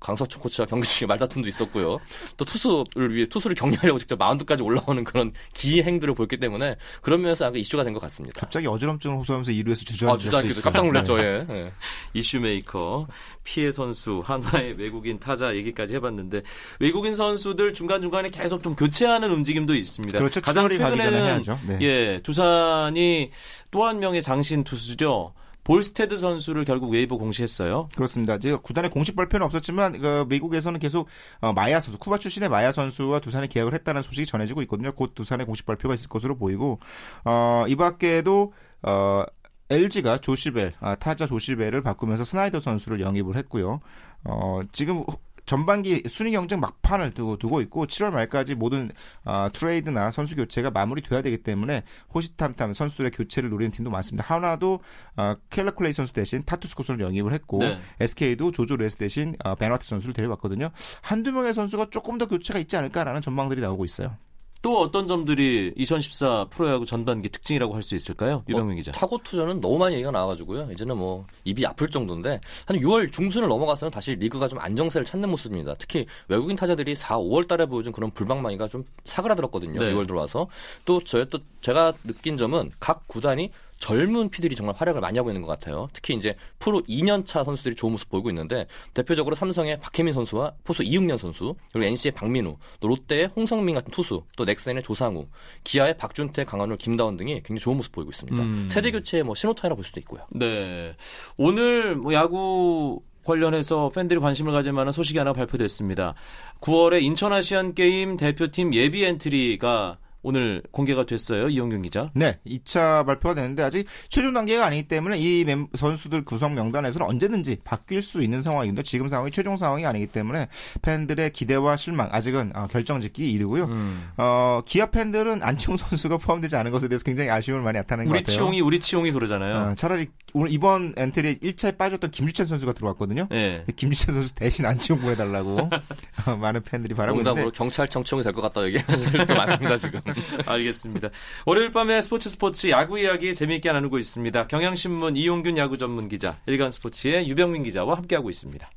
강서천 0.00 0.40
코치와 0.40 0.66
경기 0.66 0.86
중에 0.88 1.06
말다툼도 1.06 1.48
있었고요. 1.48 1.98
또 2.36 2.44
투수를 2.44 3.14
위해 3.14 3.26
투수를 3.26 3.56
격려하려고 3.56 3.98
직접 3.98 4.18
마운드까지 4.18 4.62
올라오는 4.62 5.02
그런 5.04 5.32
기행들을 5.54 6.14
보였기 6.14 6.36
때문에 6.38 6.76
그런 7.02 7.20
면에서 7.20 7.46
약간 7.46 7.58
이슈가 7.58 7.84
된 7.84 7.92
것 7.92 8.00
같습니다. 8.02 8.38
갑자기 8.40 8.66
어지럼증을 8.66 9.16
호소하면서 9.18 9.50
2루에서 9.52 9.86
주저앉은 9.86 10.14
아, 10.14 10.18
주저앉기도 10.18 10.60
깜짝 10.62 10.86
놀랐죠. 10.86 11.18
예. 11.18 11.46
예. 11.50 11.72
이슈메이커, 12.14 13.08
피에 13.44 13.72
선수, 13.72 14.22
한화의 14.24 14.74
외국인 14.78 15.18
타자 15.18 15.54
얘기까지 15.56 15.94
해봤는데 15.96 16.42
외국인 16.80 17.16
선수들 17.16 17.74
중간 17.74 18.00
중간에 18.02 18.28
계속 18.28 18.62
좀 18.62 18.74
교체하는 18.76 19.30
움직임도 19.32 19.74
있습니다. 19.74 20.18
그렇죠. 20.18 20.40
가장 20.40 20.68
최근에는. 20.68 21.42
네. 21.66 21.78
예 21.80 22.20
두산이 22.22 23.30
또 23.70 23.84
한 23.86 23.98
명의 24.00 24.22
장신 24.22 24.64
투수죠. 24.64 25.32
볼스테드 25.64 26.16
선수를 26.16 26.64
결국 26.64 26.90
웨이버 26.90 27.16
공시했어요. 27.18 27.88
그렇습니다. 27.94 28.36
이제 28.36 28.56
구단의 28.56 28.90
공식 28.90 29.14
발표는 29.16 29.44
없었지만 29.46 30.00
그 30.00 30.24
미국에서는 30.28 30.80
계속 30.80 31.08
어, 31.40 31.52
마야 31.52 31.78
선수, 31.80 31.98
쿠바 31.98 32.18
출신의 32.18 32.48
마야 32.48 32.72
선수와 32.72 33.20
두산에 33.20 33.46
계약을 33.48 33.74
했다는 33.74 34.00
소식이 34.02 34.26
전해지고 34.26 34.62
있거든요. 34.62 34.92
곧 34.92 35.14
두산의 35.14 35.44
공식 35.46 35.66
발표가 35.66 35.94
있을 35.94 36.08
것으로 36.08 36.36
보이고 36.38 36.78
어, 37.24 37.64
이 37.68 37.76
밖에도 37.76 38.52
어, 38.82 39.24
LG가 39.70 40.18
조시벨 40.22 40.72
아, 40.80 40.94
타자 40.94 41.26
조시벨을 41.26 41.82
바꾸면서 41.82 42.24
스나이더 42.24 42.60
선수를 42.60 43.00
영입을 43.00 43.36
했고요. 43.36 43.80
어, 44.24 44.60
지금 44.72 44.98
후- 45.00 45.06
전반기 45.48 46.02
순위 46.08 46.32
경쟁 46.32 46.60
막판을 46.60 47.12
두고, 47.12 47.38
두고 47.38 47.62
있고 47.62 47.86
7월 47.86 48.12
말까지 48.12 48.54
모든 48.54 48.90
아, 49.24 49.48
트레이드나 49.52 50.10
선수 50.10 50.36
교체가 50.36 50.70
마무리돼야 50.70 51.22
되기 51.22 51.38
때문에 51.38 51.84
호시탐탐 52.14 52.74
선수들의 52.74 53.10
교체를 53.12 53.48
노리는 53.48 53.70
팀도 53.70 53.90
많습니다. 53.90 54.32
한화도 54.32 54.80
아, 55.16 55.36
케일럽 55.48 55.74
클레이 55.74 55.94
선수 55.94 56.12
대신 56.12 56.44
타투스코를 56.44 57.00
영입을 57.00 57.32
했고 57.32 57.58
네. 57.58 57.80
SK도 57.98 58.52
조조 58.52 58.76
레이예스 58.76 58.96
대신 58.96 59.36
아, 59.42 59.54
밴와트 59.54 59.86
선수를 59.86 60.12
데려왔거든요. 60.12 60.70
한두 61.00 61.32
명의 61.32 61.54
선수가 61.54 61.88
조금 61.90 62.18
더 62.18 62.26
교체가 62.28 62.58
있지 62.58 62.76
않을까라는 62.76 63.22
전망들이 63.22 63.62
나오고 63.62 63.86
있어요. 63.86 64.16
또 64.62 64.80
어떤 64.80 65.06
점들이 65.06 65.72
2014 65.76 66.46
프로야구 66.50 66.84
전반기 66.84 67.28
특징이라고 67.28 67.74
할 67.74 67.82
수 67.82 67.94
있을까요? 67.94 68.42
유병민 68.48 68.76
기자. 68.76 68.92
타고투저는 68.92 69.60
너무 69.60 69.78
많이 69.78 69.94
얘기가 69.94 70.10
나와가지고요. 70.10 70.70
이제는 70.72 70.96
뭐 70.96 71.24
입이 71.44 71.64
아플 71.64 71.88
정도인데 71.88 72.40
한 72.66 72.78
6월 72.78 73.10
중순을 73.12 73.48
넘어가서는 73.48 73.90
다시 73.90 74.14
리그가 74.16 74.48
좀 74.48 74.58
안정세를 74.60 75.04
찾는 75.04 75.30
모습입니다. 75.30 75.74
특히 75.78 76.06
외국인 76.28 76.56
타자들이 76.56 76.94
4, 76.94 77.18
5월 77.18 77.48
달에 77.48 77.66
보여준 77.66 77.92
그런 77.92 78.10
불방망이가 78.10 78.68
좀 78.68 78.84
사그라들었거든요. 79.04 79.80
네. 79.80 79.94
6월 79.94 80.06
들어와서 80.06 80.48
또저또 80.84 81.38
제가 81.62 81.92
느낀 82.04 82.36
점은 82.36 82.70
각 82.80 83.06
구단이 83.08 83.50
젊은 83.78 84.28
피들이 84.28 84.56
정말 84.56 84.74
활약을 84.76 85.00
많이 85.00 85.18
하고 85.18 85.30
있는 85.30 85.42
것 85.42 85.48
같아요. 85.48 85.88
특히 85.92 86.14
이제 86.14 86.34
프로 86.58 86.80
2년차 86.82 87.44
선수들이 87.44 87.74
좋은 87.74 87.92
모습 87.92 88.08
보이고 88.08 88.28
있는데 88.30 88.66
대표적으로 88.94 89.34
삼성의 89.34 89.80
박해민 89.80 90.14
선수와 90.14 90.52
포수 90.64 90.82
이흥련 90.82 91.18
선수 91.18 91.54
그리고 91.72 91.86
NC의 91.86 92.12
박민우 92.12 92.56
또 92.80 92.88
롯데의 92.88 93.30
홍성민 93.36 93.74
같은 93.74 93.90
투수 93.90 94.24
또 94.36 94.44
넥센의 94.44 94.82
조상우 94.82 95.26
기아의 95.64 95.96
박준태 95.96 96.44
강한울 96.44 96.76
김다원 96.76 97.16
등이 97.16 97.34
굉장히 97.34 97.60
좋은 97.60 97.76
모습 97.76 97.92
보이고 97.92 98.10
있습니다. 98.10 98.42
음. 98.42 98.68
세대 98.70 98.90
교체의 98.90 99.22
뭐 99.22 99.34
신호탄이라고 99.34 99.76
볼 99.76 99.84
수도 99.84 100.00
있고요. 100.00 100.26
네. 100.30 100.94
오늘 101.36 101.94
뭐 101.94 102.12
야구 102.12 103.00
관련해서 103.24 103.90
팬들이 103.90 104.20
관심을 104.20 104.52
가질 104.52 104.72
만한 104.72 104.92
소식이 104.92 105.18
하나 105.18 105.32
발표됐습니다. 105.32 106.14
9월에 106.60 107.02
인천 107.02 107.32
아시안 107.32 107.74
게임 107.74 108.16
대표팀 108.16 108.74
예비 108.74 109.04
엔트리가 109.04 109.98
오늘 110.28 110.62
공개가 110.72 111.06
됐어요. 111.06 111.48
이용균 111.48 111.80
기자. 111.80 112.10
네, 112.12 112.38
2차 112.46 113.06
발표가 113.06 113.34
되는데 113.34 113.62
아직 113.62 113.86
최종 114.10 114.34
단계가 114.34 114.66
아니기 114.66 114.86
때문에 114.86 115.16
이 115.18 115.42
멤- 115.46 115.68
선수들 115.74 116.26
구성 116.26 116.54
명단에서는 116.54 117.06
언제든지 117.06 117.60
바뀔 117.64 118.02
수 118.02 118.22
있는 118.22 118.42
상황인데 118.42 118.82
지금 118.82 119.08
상황이 119.08 119.30
최종 119.30 119.56
상황이 119.56 119.86
아니기 119.86 120.06
때문에 120.06 120.48
팬들의 120.82 121.30
기대와 121.32 121.76
실망 121.78 122.10
아직은 122.12 122.52
어, 122.54 122.66
결정짓기 122.66 123.30
이르고요. 123.32 123.64
음. 123.64 124.10
어, 124.18 124.60
기아 124.66 124.90
팬들은 124.90 125.42
안치홍 125.42 125.78
선수가 125.88 126.18
포함되지 126.18 126.56
않은 126.56 126.72
것에 126.72 126.88
대해서 126.88 127.04
굉장히 127.04 127.30
아쉬움을 127.30 127.62
많이 127.64 127.78
나타내는 127.78 128.08
것 128.10 128.14
우리 128.14 128.20
같아요. 128.22 128.34
치용이 128.36 128.60
우리 128.60 128.78
치용이 128.80 129.12
그러잖아요. 129.12 129.70
어, 129.70 129.74
차라리 129.76 130.08
오늘 130.34 130.52
이번 130.52 130.92
엔트리에 130.94 131.36
1차에 131.36 131.78
빠졌던 131.78 132.10
김주찬 132.10 132.44
선수가 132.46 132.74
들어왔거든요. 132.74 133.28
예. 133.32 133.64
김주찬 133.76 134.14
선수 134.14 134.34
대신 134.34 134.66
안치홍 134.66 135.00
보내달라고 135.00 135.70
어, 136.26 136.36
많은 136.36 136.62
팬들이 136.64 136.94
바라고 136.94 137.16
농담으로 137.16 137.40
있는데 137.44 137.56
경찰청 137.56 138.04
치용이 138.04 138.22
될 138.22 138.34
것 138.34 138.42
같다 138.42 138.62
얘기하는 138.66 139.00
분들도 139.00 139.34
많습니다 139.34 139.76
지금. 139.78 140.00
알겠습니다. 140.46 141.10
월요일 141.46 141.70
밤에 141.70 142.00
스포츠 142.02 142.28
스포츠 142.28 142.68
야구 142.70 142.98
이야기 142.98 143.34
재미있게 143.34 143.72
나누고 143.72 143.98
있습니다. 143.98 144.46
경향신문 144.48 145.16
이용균 145.16 145.58
야구 145.58 145.78
전문 145.78 146.08
기자, 146.08 146.36
일간 146.46 146.70
스포츠의 146.70 147.28
유병민 147.28 147.62
기자와 147.62 147.96
함께하고 147.96 148.30
있습니다. 148.30 148.70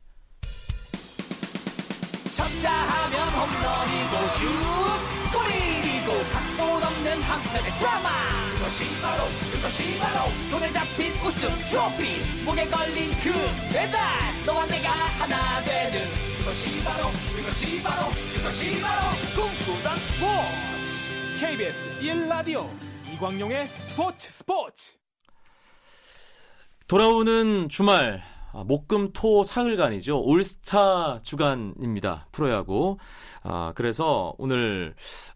쳤다 2.31 2.71
하면 2.71 3.27
홈런이고 3.29 4.29
슛 4.37 4.47
골이고 5.31 6.09
각본 6.31 6.83
없는 6.83 7.21
한편의 7.21 7.73
드라마 7.73 8.09
그것이 8.55 8.85
바로 9.01 9.23
그것이 9.51 9.99
바로 9.99 10.29
손에 10.49 10.71
잡힌 10.71 11.11
우승 11.25 11.49
트로피 11.69 12.43
목에 12.45 12.65
걸린 12.67 13.11
그 13.21 13.31
배달 13.73 13.99
너와 14.45 14.65
내가 14.67 14.89
하나 14.91 15.61
되는 15.63 16.07
그것이 16.39 16.81
바로 16.83 17.11
그것이 17.35 17.83
바로 17.83 18.09
그것이 18.33 18.79
바로 18.81 19.01
꿈꾸던 19.35 19.99
스포츠 19.99 20.80
KBS 21.41 21.89
1라디오 22.01 22.69
이광용의 23.15 23.67
스포츠 23.67 24.29
스포츠. 24.29 24.91
돌아오는 26.87 27.67
주말 27.67 28.21
아, 28.53 28.63
목금 28.63 29.11
토 29.11 29.43
사흘간이죠. 29.43 30.21
올스타 30.21 31.17
주간입니다. 31.23 32.27
프로야구 32.31 32.99
아, 33.41 33.73
그래서 33.75 34.35
오늘 34.37 34.93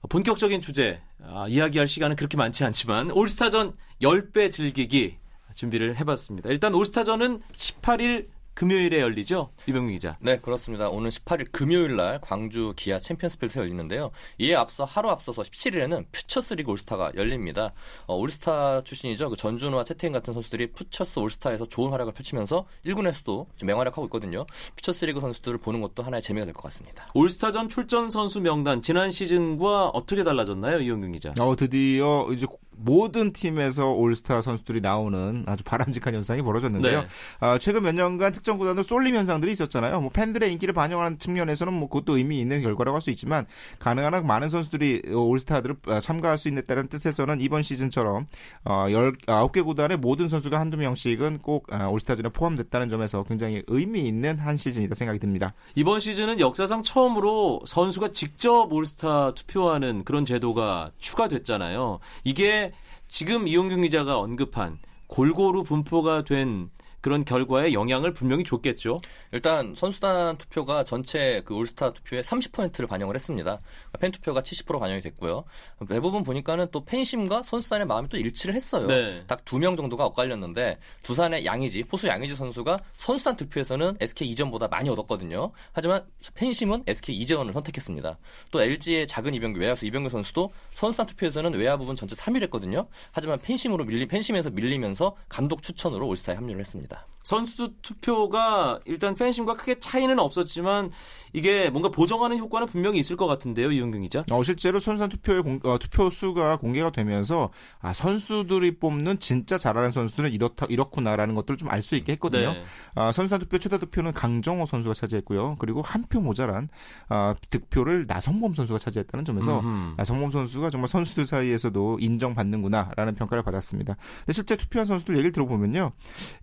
본격적인 0.08 0.62
주제 0.62 1.02
아, 1.24 1.48
이야기할 1.48 1.88
시간은 1.88 2.16
그렇게 2.18 2.38
많지 2.38 2.64
않지만 2.64 3.10
올스타전 3.10 3.76
10배 4.04 4.52
즐기기 4.52 5.18
준비를 5.56 5.98
해봤습니다. 6.00 6.52
일단 6.52 6.76
올스타전은 6.76 7.42
18일 7.58 8.28
금요일에 8.56 9.02
열리죠? 9.02 9.50
유병민 9.68 9.96
기자. 9.96 10.16
네, 10.22 10.38
그렇습니다. 10.40 10.88
오늘 10.90 11.10
18일 11.12 11.52
금요일 11.52 11.98
날 11.98 12.20
광주 12.22 12.74
기아 12.78 13.00
챔피언스필드에서 13.00 13.60
열리는데요. 13.60 14.12
이에 14.40 14.56
앞서 14.56 14.86
하루 14.86 15.10
앞서서 15.10 15.42
17일에는 15.42 16.06
퓨처스리그 16.14 16.72
올스타가 16.72 17.12
열립니다. 17.16 17.74
어, 18.08 18.16
올스타 18.16 18.82
출신이죠. 18.84 19.30
그 19.30 19.36
전준호와 19.36 19.84
채태인 19.84 20.14
같은 20.14 20.34
선수들이 20.34 20.72
퓨처스 20.72 21.20
올스타에서 21.20 21.66
좋은 21.66 21.92
활약을 21.92 22.14
펼치면서 22.14 22.66
1군에서도 22.86 23.46
지금 23.56 23.68
맹활약하고 23.68 24.06
있거든요. 24.06 24.46
퓨처스리그 24.78 25.20
선수들을 25.20 25.58
보는 25.60 25.82
것도 25.82 26.02
하나의 26.04 26.22
재미가 26.22 26.46
될 26.46 26.54
것 26.54 26.64
같습니다. 26.64 27.06
올스타전 27.14 27.68
출전 27.68 28.10
선수 28.10 28.40
명단 28.40 28.82
지난 28.82 29.12
시즌과 29.12 29.90
어떻게 29.90 30.24
달라졌나요? 30.24 30.80
이용균 30.80 31.12
기자. 31.12 31.34
어, 31.42 31.56
드디어 31.58 32.26
이제 32.32 32.46
모든 32.78 33.32
팀에서 33.32 33.92
올스타 33.92 34.42
선수들이 34.42 34.82
나오는 34.82 35.44
아주 35.48 35.64
바람직한 35.64 36.14
현상이 36.16 36.42
벌어졌는데요. 36.42 37.02
네. 37.02 37.08
아, 37.40 37.58
최근 37.58 37.84
몇 37.84 37.96
년간 37.96 38.34
특정 38.34 38.58
구단도 38.58 38.84
쏠림 38.84 39.16
현상들이 39.16 39.54
있었잖아요. 39.54 40.02
뭐 40.02 40.10
팬들의 40.10 40.52
인기를 40.52 40.74
반영하는 40.74 41.18
측면에서는 41.18 41.72
뭐 41.72 41.88
그것도 41.88 42.18
의미 42.18 42.42
있는 42.42 42.62
결과라고 42.62 42.98
할 42.98 43.06
수 43.06 43.12
있지만 43.12 43.46
가능한 43.80 44.14
한 44.14 44.28
많은 44.28 44.50
선수들이 44.50 45.14
올스타들을 45.14 45.76
아, 45.88 46.00
참가할 46.00 46.38
수 46.38 46.50
있다는 46.50 46.88
뜻에서는 46.88 47.40
이번 47.40 47.64
시즌처럼 47.64 48.28
어, 48.66 48.86
19개 48.88 49.64
구단의 49.64 49.98
모든 49.98 50.28
선수가 50.28 50.60
한두 50.60 50.78
명씩은 50.78 51.40
꼭 51.40 51.68
아, 51.72 51.88
올스타전에 51.88 52.30
포함됐다는 52.30 52.90
점에서 52.90 53.24
굉장히 53.24 53.64
의미 53.68 54.08
있는 54.08 54.40
한 54.40 54.58
시즌이다 54.58 54.96
생각이 54.96 55.20
듭니다. 55.20 55.54
이번 55.76 56.00
시즌은 56.00 56.40
역사상 56.40 56.82
처음으로 56.82 57.62
선수가 57.66 58.12
직접 58.12 58.74
올스타 58.74 59.34
투표하는 59.36 60.04
그런 60.04 60.26
제도가 60.26 60.92
추가됐잖아요. 60.98 62.00
이게 62.24 62.65
지금 63.08 63.48
이용균 63.48 63.82
기자가 63.82 64.18
언급한 64.18 64.80
골고루 65.08 65.64
분포가 65.64 66.24
된 66.24 66.70
그런 67.06 67.24
결과에 67.24 67.72
영향을 67.72 68.14
분명히 68.14 68.44
줬겠죠. 68.44 68.98
일단 69.32 69.76
선수단 69.78 70.40
투표가 70.40 70.84
전체 70.86 71.44
그 71.46 71.54
올스타 71.54 71.94
투표의 71.94 72.24
30%를 72.24 72.88
반영을 72.88 73.14
했습니다. 73.14 73.62
그러니까 73.62 73.98
팬 74.00 74.12
투표가 74.12 74.42
70% 74.42 74.80
반영이 74.80 75.02
됐고요. 75.02 75.44
대부분 75.88 76.24
보니까는 76.24 76.70
또 76.72 76.84
팬심과 76.84 77.44
선수단의 77.44 77.86
마음이 77.86 78.10
또 78.10 78.18
일치를 78.18 78.56
했어요. 78.56 78.88
네. 78.88 79.24
딱두 79.28 79.60
명 79.60 79.78
정도가 79.78 80.04
엇갈렸는데 80.04 80.80
두산의 81.04 81.46
양의지, 81.46 81.84
포수 81.84 82.08
양의지 82.08 82.36
선수가 82.36 82.80
선수단 82.94 83.38
투표에서는 83.38 83.98
SK 84.00 84.28
이전보다 84.30 84.68
많이 84.68 84.90
얻었거든요. 84.90 85.52
하지만 85.74 86.04
팬심은 86.34 86.86
SK 86.88 87.16
이재원을 87.18 87.54
선택했습니다. 87.54 88.18
또 88.50 88.62
LG의 88.64 89.06
작은 89.06 89.32
이병규 89.36 89.60
외야수 89.60 89.86
이병규 89.86 90.10
선수도 90.10 90.50
선수단 90.72 91.06
투표에서는 91.06 91.54
외야 91.54 91.78
부분 91.78 91.96
전체 91.96 92.16
3위를 92.16 92.46
했거든요. 92.46 92.88
하지만 93.12 93.40
팬심으로 93.40 93.86
밀린 93.86 94.08
팬심에서 94.08 94.50
밀리면서 94.50 95.16
감독 95.30 95.62
추천으로 95.62 96.08
올스타에 96.08 96.34
합류를 96.34 96.62
했습니다. 96.62 96.95
선수 97.24 97.74
투표가 97.82 98.82
일단 98.86 99.16
팬심과 99.16 99.56
크게 99.56 99.80
차이는 99.80 100.20
없었지만 100.20 100.92
이게 101.34 101.72
뭔가 101.72 101.90
보정하는 101.90 102.38
효과는 102.38 102.68
분명히 102.68 103.00
있을 103.00 103.18
것 103.18 103.26
같은데요, 103.26 103.72
이용균 103.72 104.04
기자. 104.04 104.24
어, 104.32 104.44
실제로 104.44 104.80
선수단 104.80 105.10
투표의 105.10 105.42
공, 105.42 105.60
어, 105.64 105.78
투표 105.80 106.10
수가 106.12 106.58
공개가 106.58 106.92
되면서 106.92 107.50
아, 107.82 107.94
선수들이 107.94 108.78
뽑는 108.80 109.20
진짜 109.20 109.58
잘하는 109.58 109.92
선수들은 109.92 110.32
이렇다 110.34 110.68
이렇구나라는 110.70 111.34
것들을 111.34 111.58
좀 111.58 111.70
알 111.72 111.82
수 111.82 111.96
있게 111.96 112.12
했거든요. 112.14 112.54
네. 112.54 112.64
아, 112.94 113.12
선수단 113.12 113.40
투표 113.40 113.58
최다 113.58 113.80
득표는 113.80 114.14
강정호 114.14 114.68
선수가 114.68 114.94
차지했고요. 114.94 115.56
그리고 115.60 115.82
한 115.82 116.04
표 116.08 116.22
모자란 116.22 116.70
아, 117.10 117.34
득표를 117.50 118.06
나성범 118.08 118.54
선수가 118.54 118.78
차지했다는 118.78 119.26
점에서 119.26 119.62
음흠. 119.62 119.96
나성범 119.98 120.30
선수가 120.30 120.70
정말 120.70 120.88
선수들 120.90 121.26
사이에서도 121.26 121.98
인정받는구나라는 122.00 123.16
평가를 123.16 123.42
받았습니다. 123.44 123.98
실제 124.32 124.56
투표한 124.56 124.86
선수들 124.86 125.16
얘기를 125.16 125.32
들어보면요. 125.32 125.92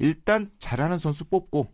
일단 0.01 0.42
잘하는 0.59 0.99
선수 0.99 1.25
뽑고 1.25 1.69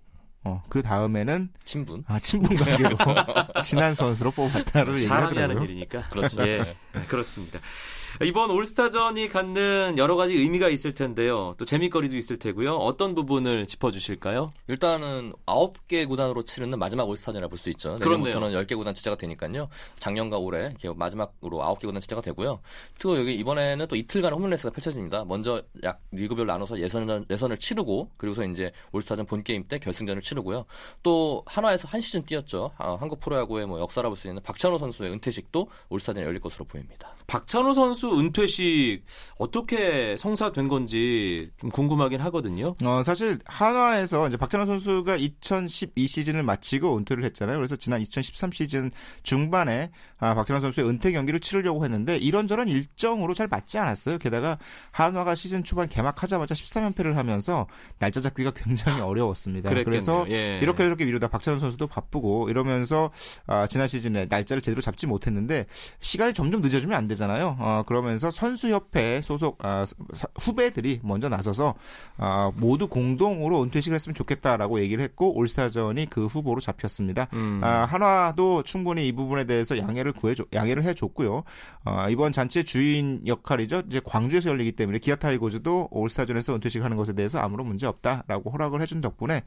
어, 0.49 0.63
그 0.69 0.83
다음에는 0.83 1.51
친분. 1.65 2.03
아, 2.07 2.19
친분 2.21 2.57
관계로 2.57 2.97
친한 3.63 3.95
선수로 3.95 4.31
뽑았다는 4.31 4.93
얘기를 4.93 4.99
사람이 4.99 5.39
하는. 5.39 5.63
일이니까. 5.63 6.09
그렇죠. 6.09 6.47
예, 6.47 6.75
그렇습니다. 7.09 7.61
이번 8.23 8.51
올스타전이 8.51 9.29
갖는 9.29 9.97
여러 9.99 10.17
가지 10.17 10.33
의미가 10.35 10.71
있을 10.71 10.95
텐데요. 10.95 11.55
또 11.59 11.67
재미거리도 11.67 12.17
있을 12.17 12.39
테고요. 12.39 12.77
어떤 12.77 13.15
부분을 13.15 13.67
짚어 13.67 13.91
주실까요? 13.91 14.49
일단은 14.69 15.35
9개 15.47 16.09
구단으로 16.09 16.43
치르는 16.45 16.79
마지막 16.79 17.07
올스타전이라 17.09 17.49
볼 17.49 17.59
수 17.59 17.69
있죠. 17.71 17.99
내년부터는 17.99 18.53
10개 18.53 18.77
구단 18.77 18.95
체제가 18.95 19.17
되니까요. 19.17 19.69
작년과 19.97 20.39
올해 20.39 20.73
마지막으로 20.97 21.59
9개 21.59 21.83
구단 21.83 22.01
체제가 22.01 22.23
되고요. 22.23 22.61
또 23.01 23.19
여기 23.19 23.35
이번에는 23.35 23.87
또 23.89 23.97
이틀간 23.97 24.33
홈런 24.33 24.51
레이스가 24.51 24.71
펼쳐집니다. 24.71 25.25
먼저 25.27 25.63
약 25.83 25.99
리그별 26.13 26.47
나눠서 26.47 26.79
예선, 26.81 27.27
예선을 27.29 27.59
치르고 27.59 28.11
그리고서 28.17 28.45
이제 28.47 28.73
올스타전 28.93 29.27
본 29.27 29.43
게임 29.43 29.65
때 29.69 29.79
결승전을 29.79 30.23
치르 30.23 30.38
고요. 30.43 30.65
또 31.03 31.43
한화에서 31.47 31.89
한 31.89 32.01
시즌 32.01 32.25
뛰었죠. 32.25 32.71
아, 32.79 32.97
한국 33.01 33.21
프로야구의 33.21 33.67
뭐 33.67 33.81
역사라 33.81 34.09
볼 34.09 34.19
수 34.19 34.27
있는 34.27 34.43
박찬호 34.43 34.79
선수의 34.79 35.13
은퇴식도 35.13 35.69
올스타전에 35.89 36.27
열릴 36.27 36.41
것으로 36.41 36.65
보입니다. 36.65 37.15
박찬호 37.29 37.73
선수 37.75 38.19
은퇴식 38.19 39.05
어떻게 39.39 40.17
성사된 40.17 40.69
건지 40.69 41.51
좀 41.59 41.71
궁금하긴 41.71 42.21
하거든요. 42.23 42.75
어, 42.85 43.03
사실 43.03 43.39
한화에서 43.45 44.29
이제 44.29 44.37
박찬호 44.37 44.67
선수가 44.67 45.17
2012 45.17 46.07
시즌을 46.07 46.43
마치고 46.43 46.97
은퇴를 46.97 47.25
했잖아요. 47.25 47.57
그래서 47.57 47.77
지난 47.77 48.01
2013 48.01 48.51
시즌 48.53 48.91
중반에 49.23 49.91
아, 50.19 50.35
박찬호 50.35 50.61
선수의 50.61 50.89
은퇴 50.89 51.13
경기를 51.13 51.39
치르려고 51.41 51.85
했는데 51.85 52.17
이런저런 52.17 52.67
일정으로 52.69 53.35
잘 53.35 53.47
맞지 53.49 53.79
않았어요. 53.79 54.19
게다가 54.19 54.59
한화가 54.93 55.35
시즌 55.35 55.63
초반 55.65 55.89
개막하자마자 55.89 56.55
13연패를 56.55 57.13
하면서 57.15 57.67
날짜 57.99 58.21
잡기가 58.21 58.53
굉장히 58.57 59.01
어려웠습니다. 59.01 59.69
그랬겠네요. 59.69 59.85
그래서 59.85 60.18
예. 60.29 60.59
이렇게 60.63 60.85
이렇게 60.85 61.05
미루다 61.05 61.29
박찬호 61.29 61.59
선수도 61.59 61.87
바쁘고 61.87 62.49
이러면서 62.51 63.11
아, 63.47 63.67
지난 63.67 63.87
시즌에 63.89 64.27
날짜를 64.29 64.61
제대로 64.63 64.81
잡지 64.81 65.07
못했는데 65.07 65.67
시간이 66.01 66.33
점점 66.35 66.61
늦어지면 66.61 66.97
안 66.97 67.09
되잖아요. 67.09 67.57
어, 67.59 67.83
그러면서 67.87 68.31
선수협회 68.31 69.21
소속 69.23 69.65
아, 69.65 69.85
사- 70.13 70.29
후배들이 70.41 71.01
먼저 71.03 71.29
나서서 71.29 71.75
아, 72.17 72.51
모두 72.57 72.89
공동으로 72.89 73.63
은퇴식을 73.63 73.95
했으면 73.95 74.15
좋겠다라고 74.15 74.81
얘기를 74.81 75.03
했고 75.05 75.37
올스타전이 75.37 76.07
그 76.11 76.27
후보로 76.27 76.61
잡혔습니다. 76.61 77.29
음. 77.35 77.61
아, 77.63 77.85
한화도 77.85 78.63
충분히 78.65 79.07
이 79.09 79.13
부분에 79.13 79.45
대해서 79.45 79.77
양해를 79.79 80.13
구해줘 80.13 80.45
양해를 80.53 80.83
해줬고요. 80.85 81.45
아, 81.85 82.09
이번 82.09 82.33
잔치의 82.33 82.65
주인 82.65 83.23
역할이죠. 83.27 83.83
이제 83.89 84.01
광주에서 84.05 84.51
열리기 84.51 84.73
때문에 84.73 84.99
기아 84.99 85.17
타이거즈도 85.17 85.89
올스타전에서 85.91 86.55
은퇴식 86.55 86.83
하는 86.83 86.97
것에 86.97 87.13
대해서 87.15 87.39
아무런 87.41 87.67
문제 87.67 87.87
없다라고 87.87 88.51
허락을 88.51 88.81
해준 88.83 89.01
덕분에 89.01 89.43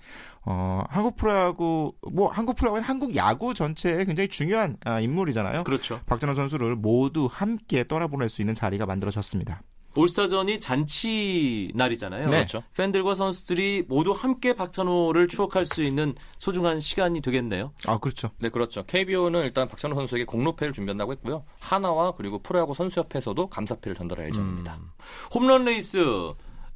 어, 0.46 0.61
한국 0.90 1.16
프로야구 1.16 1.94
뭐 2.12 2.30
한국 2.30 2.56
프로야구는 2.56 2.84
한국 2.84 3.16
야구 3.16 3.54
전체에 3.54 4.06
굉장히 4.06 4.28
중요한 4.28 4.78
아, 4.86 5.00
인물이잖아요. 5.00 5.64
그렇죠. 5.64 6.00
박찬호 6.06 6.36
선수를 6.36 6.76
모두 6.76 7.28
함께 7.32 7.88
떠나보낼 7.88 8.30
수 8.30 8.42
있는 8.42 8.56
자리가 8.56 8.86
만들어졌습니다. 8.86 9.62
올스타전이 9.96 10.60
잔치 10.60 11.72
날이잖아요. 11.76 12.26
네. 12.26 12.38
그렇죠. 12.38 12.64
팬들과 12.76 13.14
선수들이 13.14 13.86
모두 13.88 14.12
함께 14.12 14.54
박찬호를 14.54 15.28
추억할 15.28 15.66
수 15.66 15.84
있는 15.84 16.16
소중한 16.38 16.80
시간이 16.80 17.22
되겠네요. 17.22 17.74
아 17.88 17.98
그렇죠. 17.98 18.32
네, 18.40 18.50
그렇죠. 18.50 18.84
KBO는 18.84 19.44
일단 19.44 19.68
박찬호 19.68 19.96
선수에게 19.96 20.26
공로패를 20.26 20.74
준비한다고 20.74 21.12
했고요. 21.14 21.44
한화와 21.60 22.14
그리고 22.16 22.40
프로야구 22.40 22.74
선수협회에서도 22.74 23.48
감사패를 23.48 23.96
전달할 23.96 24.30
예정입니다. 24.30 24.76
음. 24.76 24.90
홈런 25.34 25.66
레이스 25.66 26.00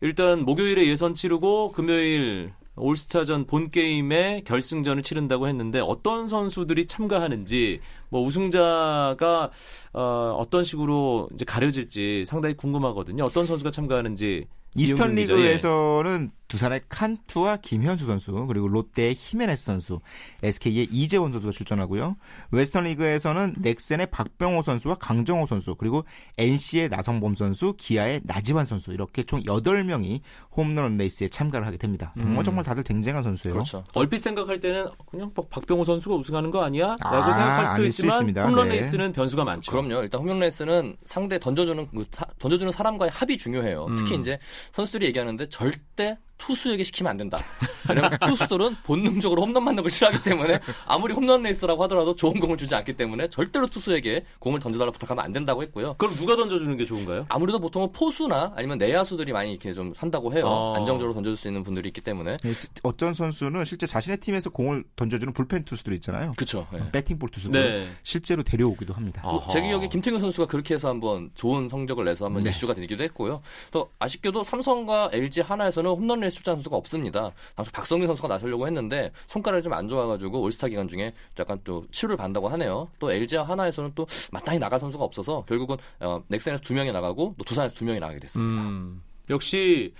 일단 0.02 0.43
목요일에 0.43 0.86
예선 0.88 1.13
치르고 1.13 1.71
금요일 1.71 2.54
올스타전 2.78 3.46
본 3.46 3.72
게임의 3.72 4.44
결승전을 4.44 5.04
치른다고 5.04 5.48
했는데 5.48 5.80
어떤 5.80 6.28
선수들이 6.28 6.88
참가하는지 6.88 7.80
뭐 8.10 8.22
우승자가 8.22 9.52
어, 9.94 10.38
어떤 10.40 10.64
식으로 10.64 11.30
이제 11.34 11.46
가려질지 11.46 12.26
상당히 12.26 12.56
궁금하거든요. 12.56 13.24
어떤 13.24 13.46
선수가 13.46 13.72
참가하는지 13.72 14.48
이스턴. 14.76 15.16
리그에서는 15.16 16.32
두산의 16.48 16.82
칸투와 16.90 17.58
김현수 17.58 18.06
선수 18.06 18.32
그리고 18.48 18.68
롯데의 18.68 19.16
히메네스 19.18 19.66
선수, 19.66 20.00
SK의 20.44 20.88
이재원 20.92 21.32
선수가 21.32 21.52
출전하고요. 21.52 22.18
웨스턴 22.52 22.84
리그에서는 22.84 23.56
넥센의 23.60 24.08
박병호 24.12 24.62
선수와 24.62 24.96
강정호 24.96 25.46
선수 25.48 25.76
그리고 25.76 26.04
NC의 26.38 26.90
나성범 26.90 27.36
선수, 27.36 27.74
기아의 27.78 28.22
나지환 28.26 28.66
선수 28.66 28.92
이렇게 28.92 29.24
총 29.24 29.42
8명이 29.42 30.22
홈런 30.56 30.98
레이스에 30.98 31.28
참가를 31.30 31.66
하게 31.66 31.78
됩니다. 31.78 32.14
정말 32.18 32.40
음. 32.40 32.44
정말 32.44 32.64
다들 32.64 32.84
쟁쟁한 32.84 33.24
선수예요. 33.24 33.56
그렇죠. 33.56 33.84
얼핏 33.94 34.20
생각할 34.20 34.60
때는 34.60 34.88
그냥 35.10 35.32
박- 35.34 35.50
박병호 35.50 35.84
선수가 35.84 36.16
우승하는 36.16 36.52
거 36.52 36.64
아니야? 36.64 36.96
라고 37.02 37.16
아, 37.18 37.32
생각할 37.34 37.68
수도 37.68 37.86
있지만 37.86 38.16
있습니다. 38.18 38.46
홈런 38.46 38.68
네. 38.70 38.76
레이스는 38.76 39.14
변수가 39.14 39.44
많죠. 39.44 39.72
그럼요. 39.72 40.04
일단 40.04 40.22
홈런 40.22 40.40
레이스는 40.40 40.96
상대 41.04 41.40
던져주는 41.40 41.88
그 41.88 42.06
사- 42.12 42.26
던져주는 42.40 42.72
사람과의 42.72 43.12
합이 43.12 43.38
중요해요. 43.38 43.86
음. 43.90 43.96
특히 43.96 44.16
이제 44.16 44.38
선수들이 44.72 45.08
얘기하는데 45.08 45.50
절대 45.50 46.18
투수에게 46.38 46.84
시키면 46.84 47.12
안 47.12 47.17
된다. 47.17 47.39
왜냐면 47.88 48.17
투수들은 48.19 48.78
본능적으로 48.84 49.41
홈런 49.41 49.63
맞는 49.63 49.84
걸 49.84 49.89
싫어하기 49.89 50.24
때문에 50.24 50.60
아무리 50.86 51.13
홈런 51.13 51.43
레이스라고 51.43 51.84
하더라도 51.84 52.15
좋은 52.15 52.39
공을 52.39 52.58
주지 52.58 52.76
않기 52.76 52.93
때문에 52.93 53.30
절대로 53.30 53.67
투수에게 53.67 54.26
공을 54.39 54.60
던져달라고 54.60 54.93
부탁하면 54.93 55.24
안 55.24 55.32
된다고 55.32 55.62
했고요. 55.63 55.95
그럼 55.98 56.13
누가 56.15 56.36
던져주는 56.36 56.76
게 56.78 56.86
좋은가요? 56.86 57.26
아무래도 57.30 57.60
보통은 57.60 57.91
포수나 57.91 58.54
아니면 58.56 58.78
내야수들이 58.78 59.32
많이 59.32 59.52
이렇게 59.52 59.74
좀 59.74 59.93
한다고 59.95 60.34
해요. 60.34 60.45
어. 60.45 60.74
안정적으로 60.76 61.13
던져줄 61.13 61.38
수 61.38 61.48
있는 61.48 61.63
분들이 61.63 61.89
있기 61.89 62.02
때문에. 62.02 62.38
예, 62.45 62.54
어떤 62.84 63.13
선수는 63.13 63.65
실제 63.65 63.88
자신의 63.88 64.17
팀에서 64.17 64.50
공을 64.50 64.84
던져주는 64.95 65.34
불펜 65.34 65.63
투수들 65.63 65.93
있잖아요. 65.93 66.34
그쵸. 66.38 66.67
예. 66.74 66.91
배팅볼 66.91 67.30
투수들 67.30 67.62
네. 67.62 67.88
실제로 68.04 68.43
데려오기도 68.43 68.93
합니다. 68.93 69.21
아. 69.24 69.32
뭐제 69.32 69.62
기억에 69.62 69.88
김태균 69.88 70.19
선수가 70.19 70.48
그렇게 70.48 70.74
해서 70.74 70.89
한번 70.89 71.32
좋은 71.36 71.69
성적을 71.69 72.06
내서 72.06 72.26
한번 72.26 72.43
네. 72.43 72.50
이슈가 72.50 72.74
되기도 72.74 73.04
했고요. 73.06 73.41
또 73.71 73.89
아쉽게도 74.00 74.43
삼성과 74.43 75.10
LG 75.13 75.41
한화에서는 75.41 75.89
홈런 75.89 76.19
레이스 76.26 76.38
출전 76.38 76.56
선수가 76.56 76.76
없습니다. 76.78 77.32
당초 77.56 77.72
박석민 77.72 78.08
선수가 78.08 78.28
나서려고 78.28 78.66
했는데 78.68 79.12
손가락이 79.28 79.64
좀 79.64 79.74
안 79.76 79.88
좋아가지고 79.90 80.42
올스타 80.42 80.68
기간 80.68 80.88
중에 80.88 81.14
약간 81.40 81.60
또 81.64 81.84
치료를 81.92 82.18
받는다고 82.18 82.48
하네요. 82.50 82.90
또 83.00 83.12
LG와 83.12 83.44
한화에서는 83.44 83.91
또 83.94 84.08
마땅히 84.32 84.58
나갈 84.60 84.80
선수가 84.80 85.04
없어서 85.04 85.44
결국은 85.48 85.76
어, 86.00 86.24
넥센에서 86.28 86.62
두 86.64 86.74
명이 86.74 86.92
나가고 86.92 87.36
또 87.38 87.44
두산에서 87.44 87.76
두 87.76 87.86
명이 87.86 88.00
나가게 88.00 88.20
됐습니다. 88.20 88.62
음, 88.62 89.02
역시 89.30 89.94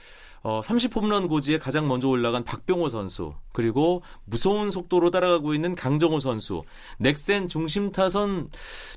어, 0.44 0.62
30홈런 0.62 1.28
고지에 1.28 1.58
가장 1.58 1.88
먼저 1.88 2.08
올라간 2.08 2.44
박병호 2.44 2.88
선수 2.90 3.34
그리고 3.52 4.04
무서운 4.26 4.70
속도로 4.70 5.10
따라가고 5.10 5.56
있는 5.56 5.74
강정호 5.76 6.20
선수 6.20 6.64
넥센 7.00 7.48
중심 7.48 7.92
타선 7.92 8.50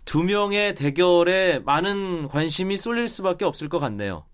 두 0.04 0.22
명의 0.22 0.74
대결에 0.74 1.60
많은 1.60 2.28
관심이 2.28 2.76
쏠릴 2.76 3.08
수밖에 3.08 3.44
없을 3.46 3.68
것 3.70 3.78
같네요. 3.78 4.24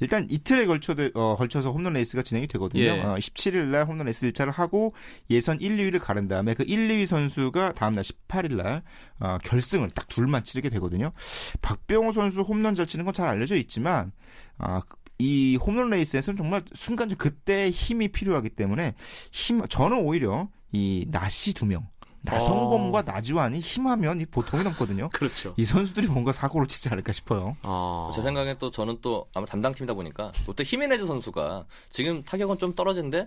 일단 0.00 0.26
이틀에 0.30 0.66
걸쳐 0.66 0.94
어, 1.14 1.36
걸쳐서 1.36 1.70
홈런 1.72 1.92
레이스가 1.92 2.22
진행이 2.22 2.46
되거든요. 2.48 2.82
예. 2.82 2.90
어, 3.00 3.14
17일 3.14 3.66
날 3.66 3.86
홈런 3.86 4.06
레이스 4.06 4.30
1차를 4.32 4.52
하고 4.52 4.94
예선 5.30 5.60
1, 5.60 5.76
2위를 5.76 6.00
가른 6.00 6.26
다음에 6.26 6.54
그 6.54 6.64
1, 6.66 6.88
2위 6.88 7.06
선수가 7.06 7.72
다음 7.72 7.94
날 7.94 8.02
18일 8.02 8.56
날 8.56 8.82
어, 9.20 9.38
결승을 9.44 9.90
딱 9.90 10.08
둘만 10.08 10.42
치르게 10.44 10.70
되거든요. 10.70 11.12
박병호 11.60 12.12
선수 12.12 12.40
홈런 12.40 12.74
잘 12.74 12.86
치는 12.86 13.04
건 13.04 13.10
잘 13.12 13.28
알려져 13.28 13.56
있지만 13.56 14.12
아, 14.56 14.80
이 15.18 15.56
홈런 15.56 15.90
레이스에서는 15.90 16.36
정말 16.38 16.62
순간적 16.72 17.18
그때 17.18 17.70
힘이 17.70 18.08
필요하기 18.08 18.50
때문에 18.50 18.94
힘 19.32 19.60
저는 19.68 19.98
오히려 19.98 20.48
이 20.72 21.06
나시 21.10 21.52
두 21.54 21.66
명. 21.66 21.86
나성범과 22.22 23.02
나지완이 23.02 23.60
힘하면 23.60 24.20
이 24.20 24.26
보통이 24.26 24.62
넘거든요. 24.62 25.08
그렇죠. 25.14 25.54
이 25.56 25.64
선수들이 25.64 26.08
뭔가 26.08 26.32
사고를 26.32 26.66
치지 26.66 26.88
않을까 26.90 27.12
싶어요. 27.12 27.56
아, 27.62 28.12
제 28.14 28.22
생각엔 28.22 28.56
또 28.58 28.70
저는 28.70 28.98
또 29.00 29.26
아마 29.34 29.46
담당팀이다 29.46 29.94
보니까 29.94 30.32
롯데 30.46 30.64
히메네즈 30.64 31.06
선수가 31.06 31.66
지금 31.88 32.22
타격은 32.22 32.58
좀 32.58 32.74
떨어진데 32.74 33.26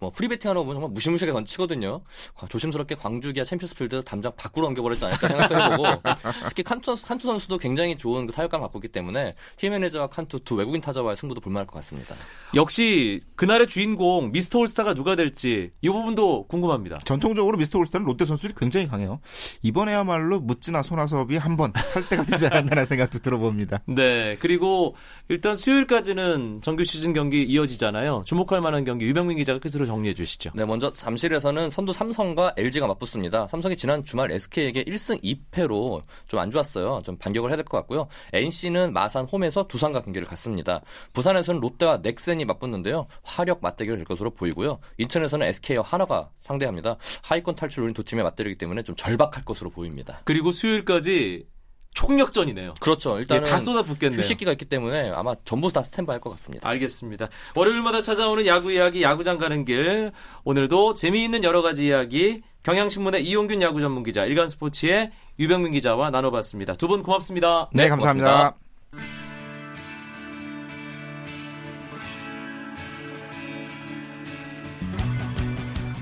뭐 0.00 0.10
프리배팅하는 0.10 0.60
거 0.60 0.64
보면 0.64 0.76
정말 0.76 0.90
무시무시하게 0.92 1.32
던치거든요. 1.32 2.02
과- 2.36 2.46
조심스럽게 2.48 2.94
광주 2.96 3.32
기아 3.32 3.44
챔피언스 3.44 3.74
필드 3.76 4.02
담장 4.02 4.32
밖으로 4.36 4.66
넘겨버리지 4.66 5.04
않을까 5.04 5.28
생각도 5.28 5.56
해보고 5.60 5.84
특히 6.48 6.62
칸투, 6.62 6.84
선수- 6.92 7.06
칸투 7.06 7.26
선수도 7.26 7.58
굉장히 7.58 7.96
좋은 7.96 8.26
그 8.26 8.32
타격감을 8.32 8.64
갖고 8.64 8.78
있기 8.78 8.88
때문에 8.88 9.34
히메네즈와 9.58 10.08
칸투 10.08 10.40
두 10.40 10.56
외국인 10.56 10.80
타자와의 10.80 11.16
승부도 11.16 11.40
볼만할 11.40 11.66
것 11.66 11.74
같습니다. 11.76 12.14
역시 12.54 13.20
그날의 13.36 13.66
주인공 13.66 14.30
미스터 14.32 14.58
올스타가 14.58 14.94
누가 14.94 15.16
될지 15.16 15.70
이 15.80 15.88
부분도 15.88 16.46
궁금합니다. 16.48 16.98
전통적으로 17.04 17.56
미스터 17.56 17.78
올스타는 17.78 18.06
롯데 18.06 18.24
선수들이 18.24 18.54
굉장히 18.56 18.86
강해요. 18.88 19.20
이번에야말로 19.62 20.40
묻지나 20.40 20.82
손아섭이 20.82 21.36
한 21.36 21.56
번 21.56 21.72
할 21.94 22.08
때가 22.08 22.24
되지 22.24 22.46
않았나라는 22.46 22.84
생각도 22.84 23.20
들어봅니다. 23.20 23.80
네, 23.86 24.36
그리고 24.40 24.96
일단 25.28 25.54
수요일까지는 25.56 26.60
정규 26.62 26.82
시즌 26.84 27.12
경기 27.12 27.44
이어지잖아요. 27.44 28.22
주목할 28.26 28.60
만한 28.60 28.84
경기 28.84 29.04
유병민 29.06 29.36
기자가 29.38 29.60
끝으로 29.60 29.86
정 29.86 29.93
리해 30.02 30.14
주시죠. 30.14 30.50
네, 30.54 30.64
먼저 30.64 30.92
잠실에서는 30.92 31.70
선두 31.70 31.92
삼성과 31.92 32.54
LG가 32.56 32.86
맞붙습니다. 32.86 33.46
삼성이 33.48 33.76
지난 33.76 34.04
주말 34.04 34.30
SK에게 34.32 34.84
1승 34.84 35.22
2패로 35.22 36.02
좀 36.26 36.40
안 36.40 36.50
좋았어요. 36.50 37.00
좀 37.04 37.16
반격을 37.16 37.50
해야 37.50 37.56
될 37.56 37.64
것 37.64 37.78
같고요. 37.78 38.08
NC는 38.32 38.92
마산 38.92 39.24
홈에서 39.24 39.66
두산과 39.68 40.02
경기를 40.02 40.26
갔습니다. 40.26 40.82
부산에서는 41.12 41.60
롯데와 41.60 42.00
넥센이 42.02 42.44
맞붙는데요. 42.44 43.06
화력 43.22 43.60
맞대결을 43.62 43.98
될 43.98 44.04
것으로 44.04 44.30
보이고요. 44.30 44.78
인천에서는 44.98 45.46
SK와 45.46 45.82
하나가 45.84 46.30
상대합니다. 46.40 46.96
하위권 47.22 47.54
탈출 47.54 47.82
노린 47.82 47.94
두 47.94 48.02
팀의 48.04 48.24
맞대결이기 48.24 48.58
때문에 48.58 48.82
좀 48.82 48.94
절박할 48.96 49.44
것으로 49.44 49.70
보입니다. 49.70 50.20
그리고 50.24 50.50
수요일까지 50.50 51.46
총력전이네요. 51.94 52.74
그렇죠. 52.80 53.16
예, 53.16 53.20
일단은 53.20 53.44
다 53.48 53.56
쏟아붓겠네요. 53.56 54.18
휴식기가 54.18 54.52
있기 54.52 54.64
때문에 54.66 55.10
아마 55.10 55.34
전부 55.44 55.72
다 55.72 55.82
스탠바할 55.82 56.20
것 56.20 56.30
같습니다. 56.30 56.68
알겠습니다. 56.68 57.28
월요일마다 57.54 58.02
찾아오는 58.02 58.46
야구 58.46 58.72
이야기, 58.72 59.02
야구장 59.02 59.38
가는 59.38 59.64
길. 59.64 60.12
오늘도 60.44 60.94
재미있는 60.94 61.44
여러 61.44 61.62
가지 61.62 61.86
이야기, 61.86 62.42
경향신문의 62.64 63.24
이용균 63.24 63.62
야구 63.62 63.80
전문 63.80 64.02
기자, 64.02 64.24
일간스포츠의 64.24 65.12
유병민 65.38 65.72
기자와 65.72 66.10
나눠봤습니다. 66.10 66.74
두 66.74 66.88
분 66.88 67.02
고맙습니다. 67.02 67.68
네, 67.72 67.84
네, 67.84 67.88
감사합니다. 67.88 68.30
고맙습니다. 68.30 68.64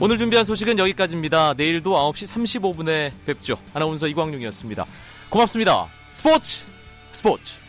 오늘 0.00 0.18
준비한 0.18 0.44
소식은 0.44 0.78
여기까지입니다. 0.80 1.54
내일도 1.54 1.94
9시 1.94 2.34
35분에 2.34 3.12
뵙죠. 3.24 3.56
아나운서 3.72 4.08
이광용이었습니다. 4.08 4.84
고맙습니다. 5.32 5.88
스포츠! 6.12 6.66
스포츠! 7.10 7.62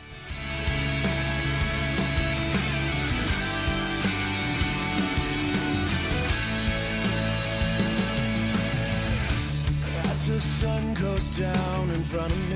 Sun 10.63 10.93
goes 10.95 11.29
down 11.37 11.89
in 11.93 12.03
front 12.03 12.31
of 12.31 12.49
me 12.49 12.52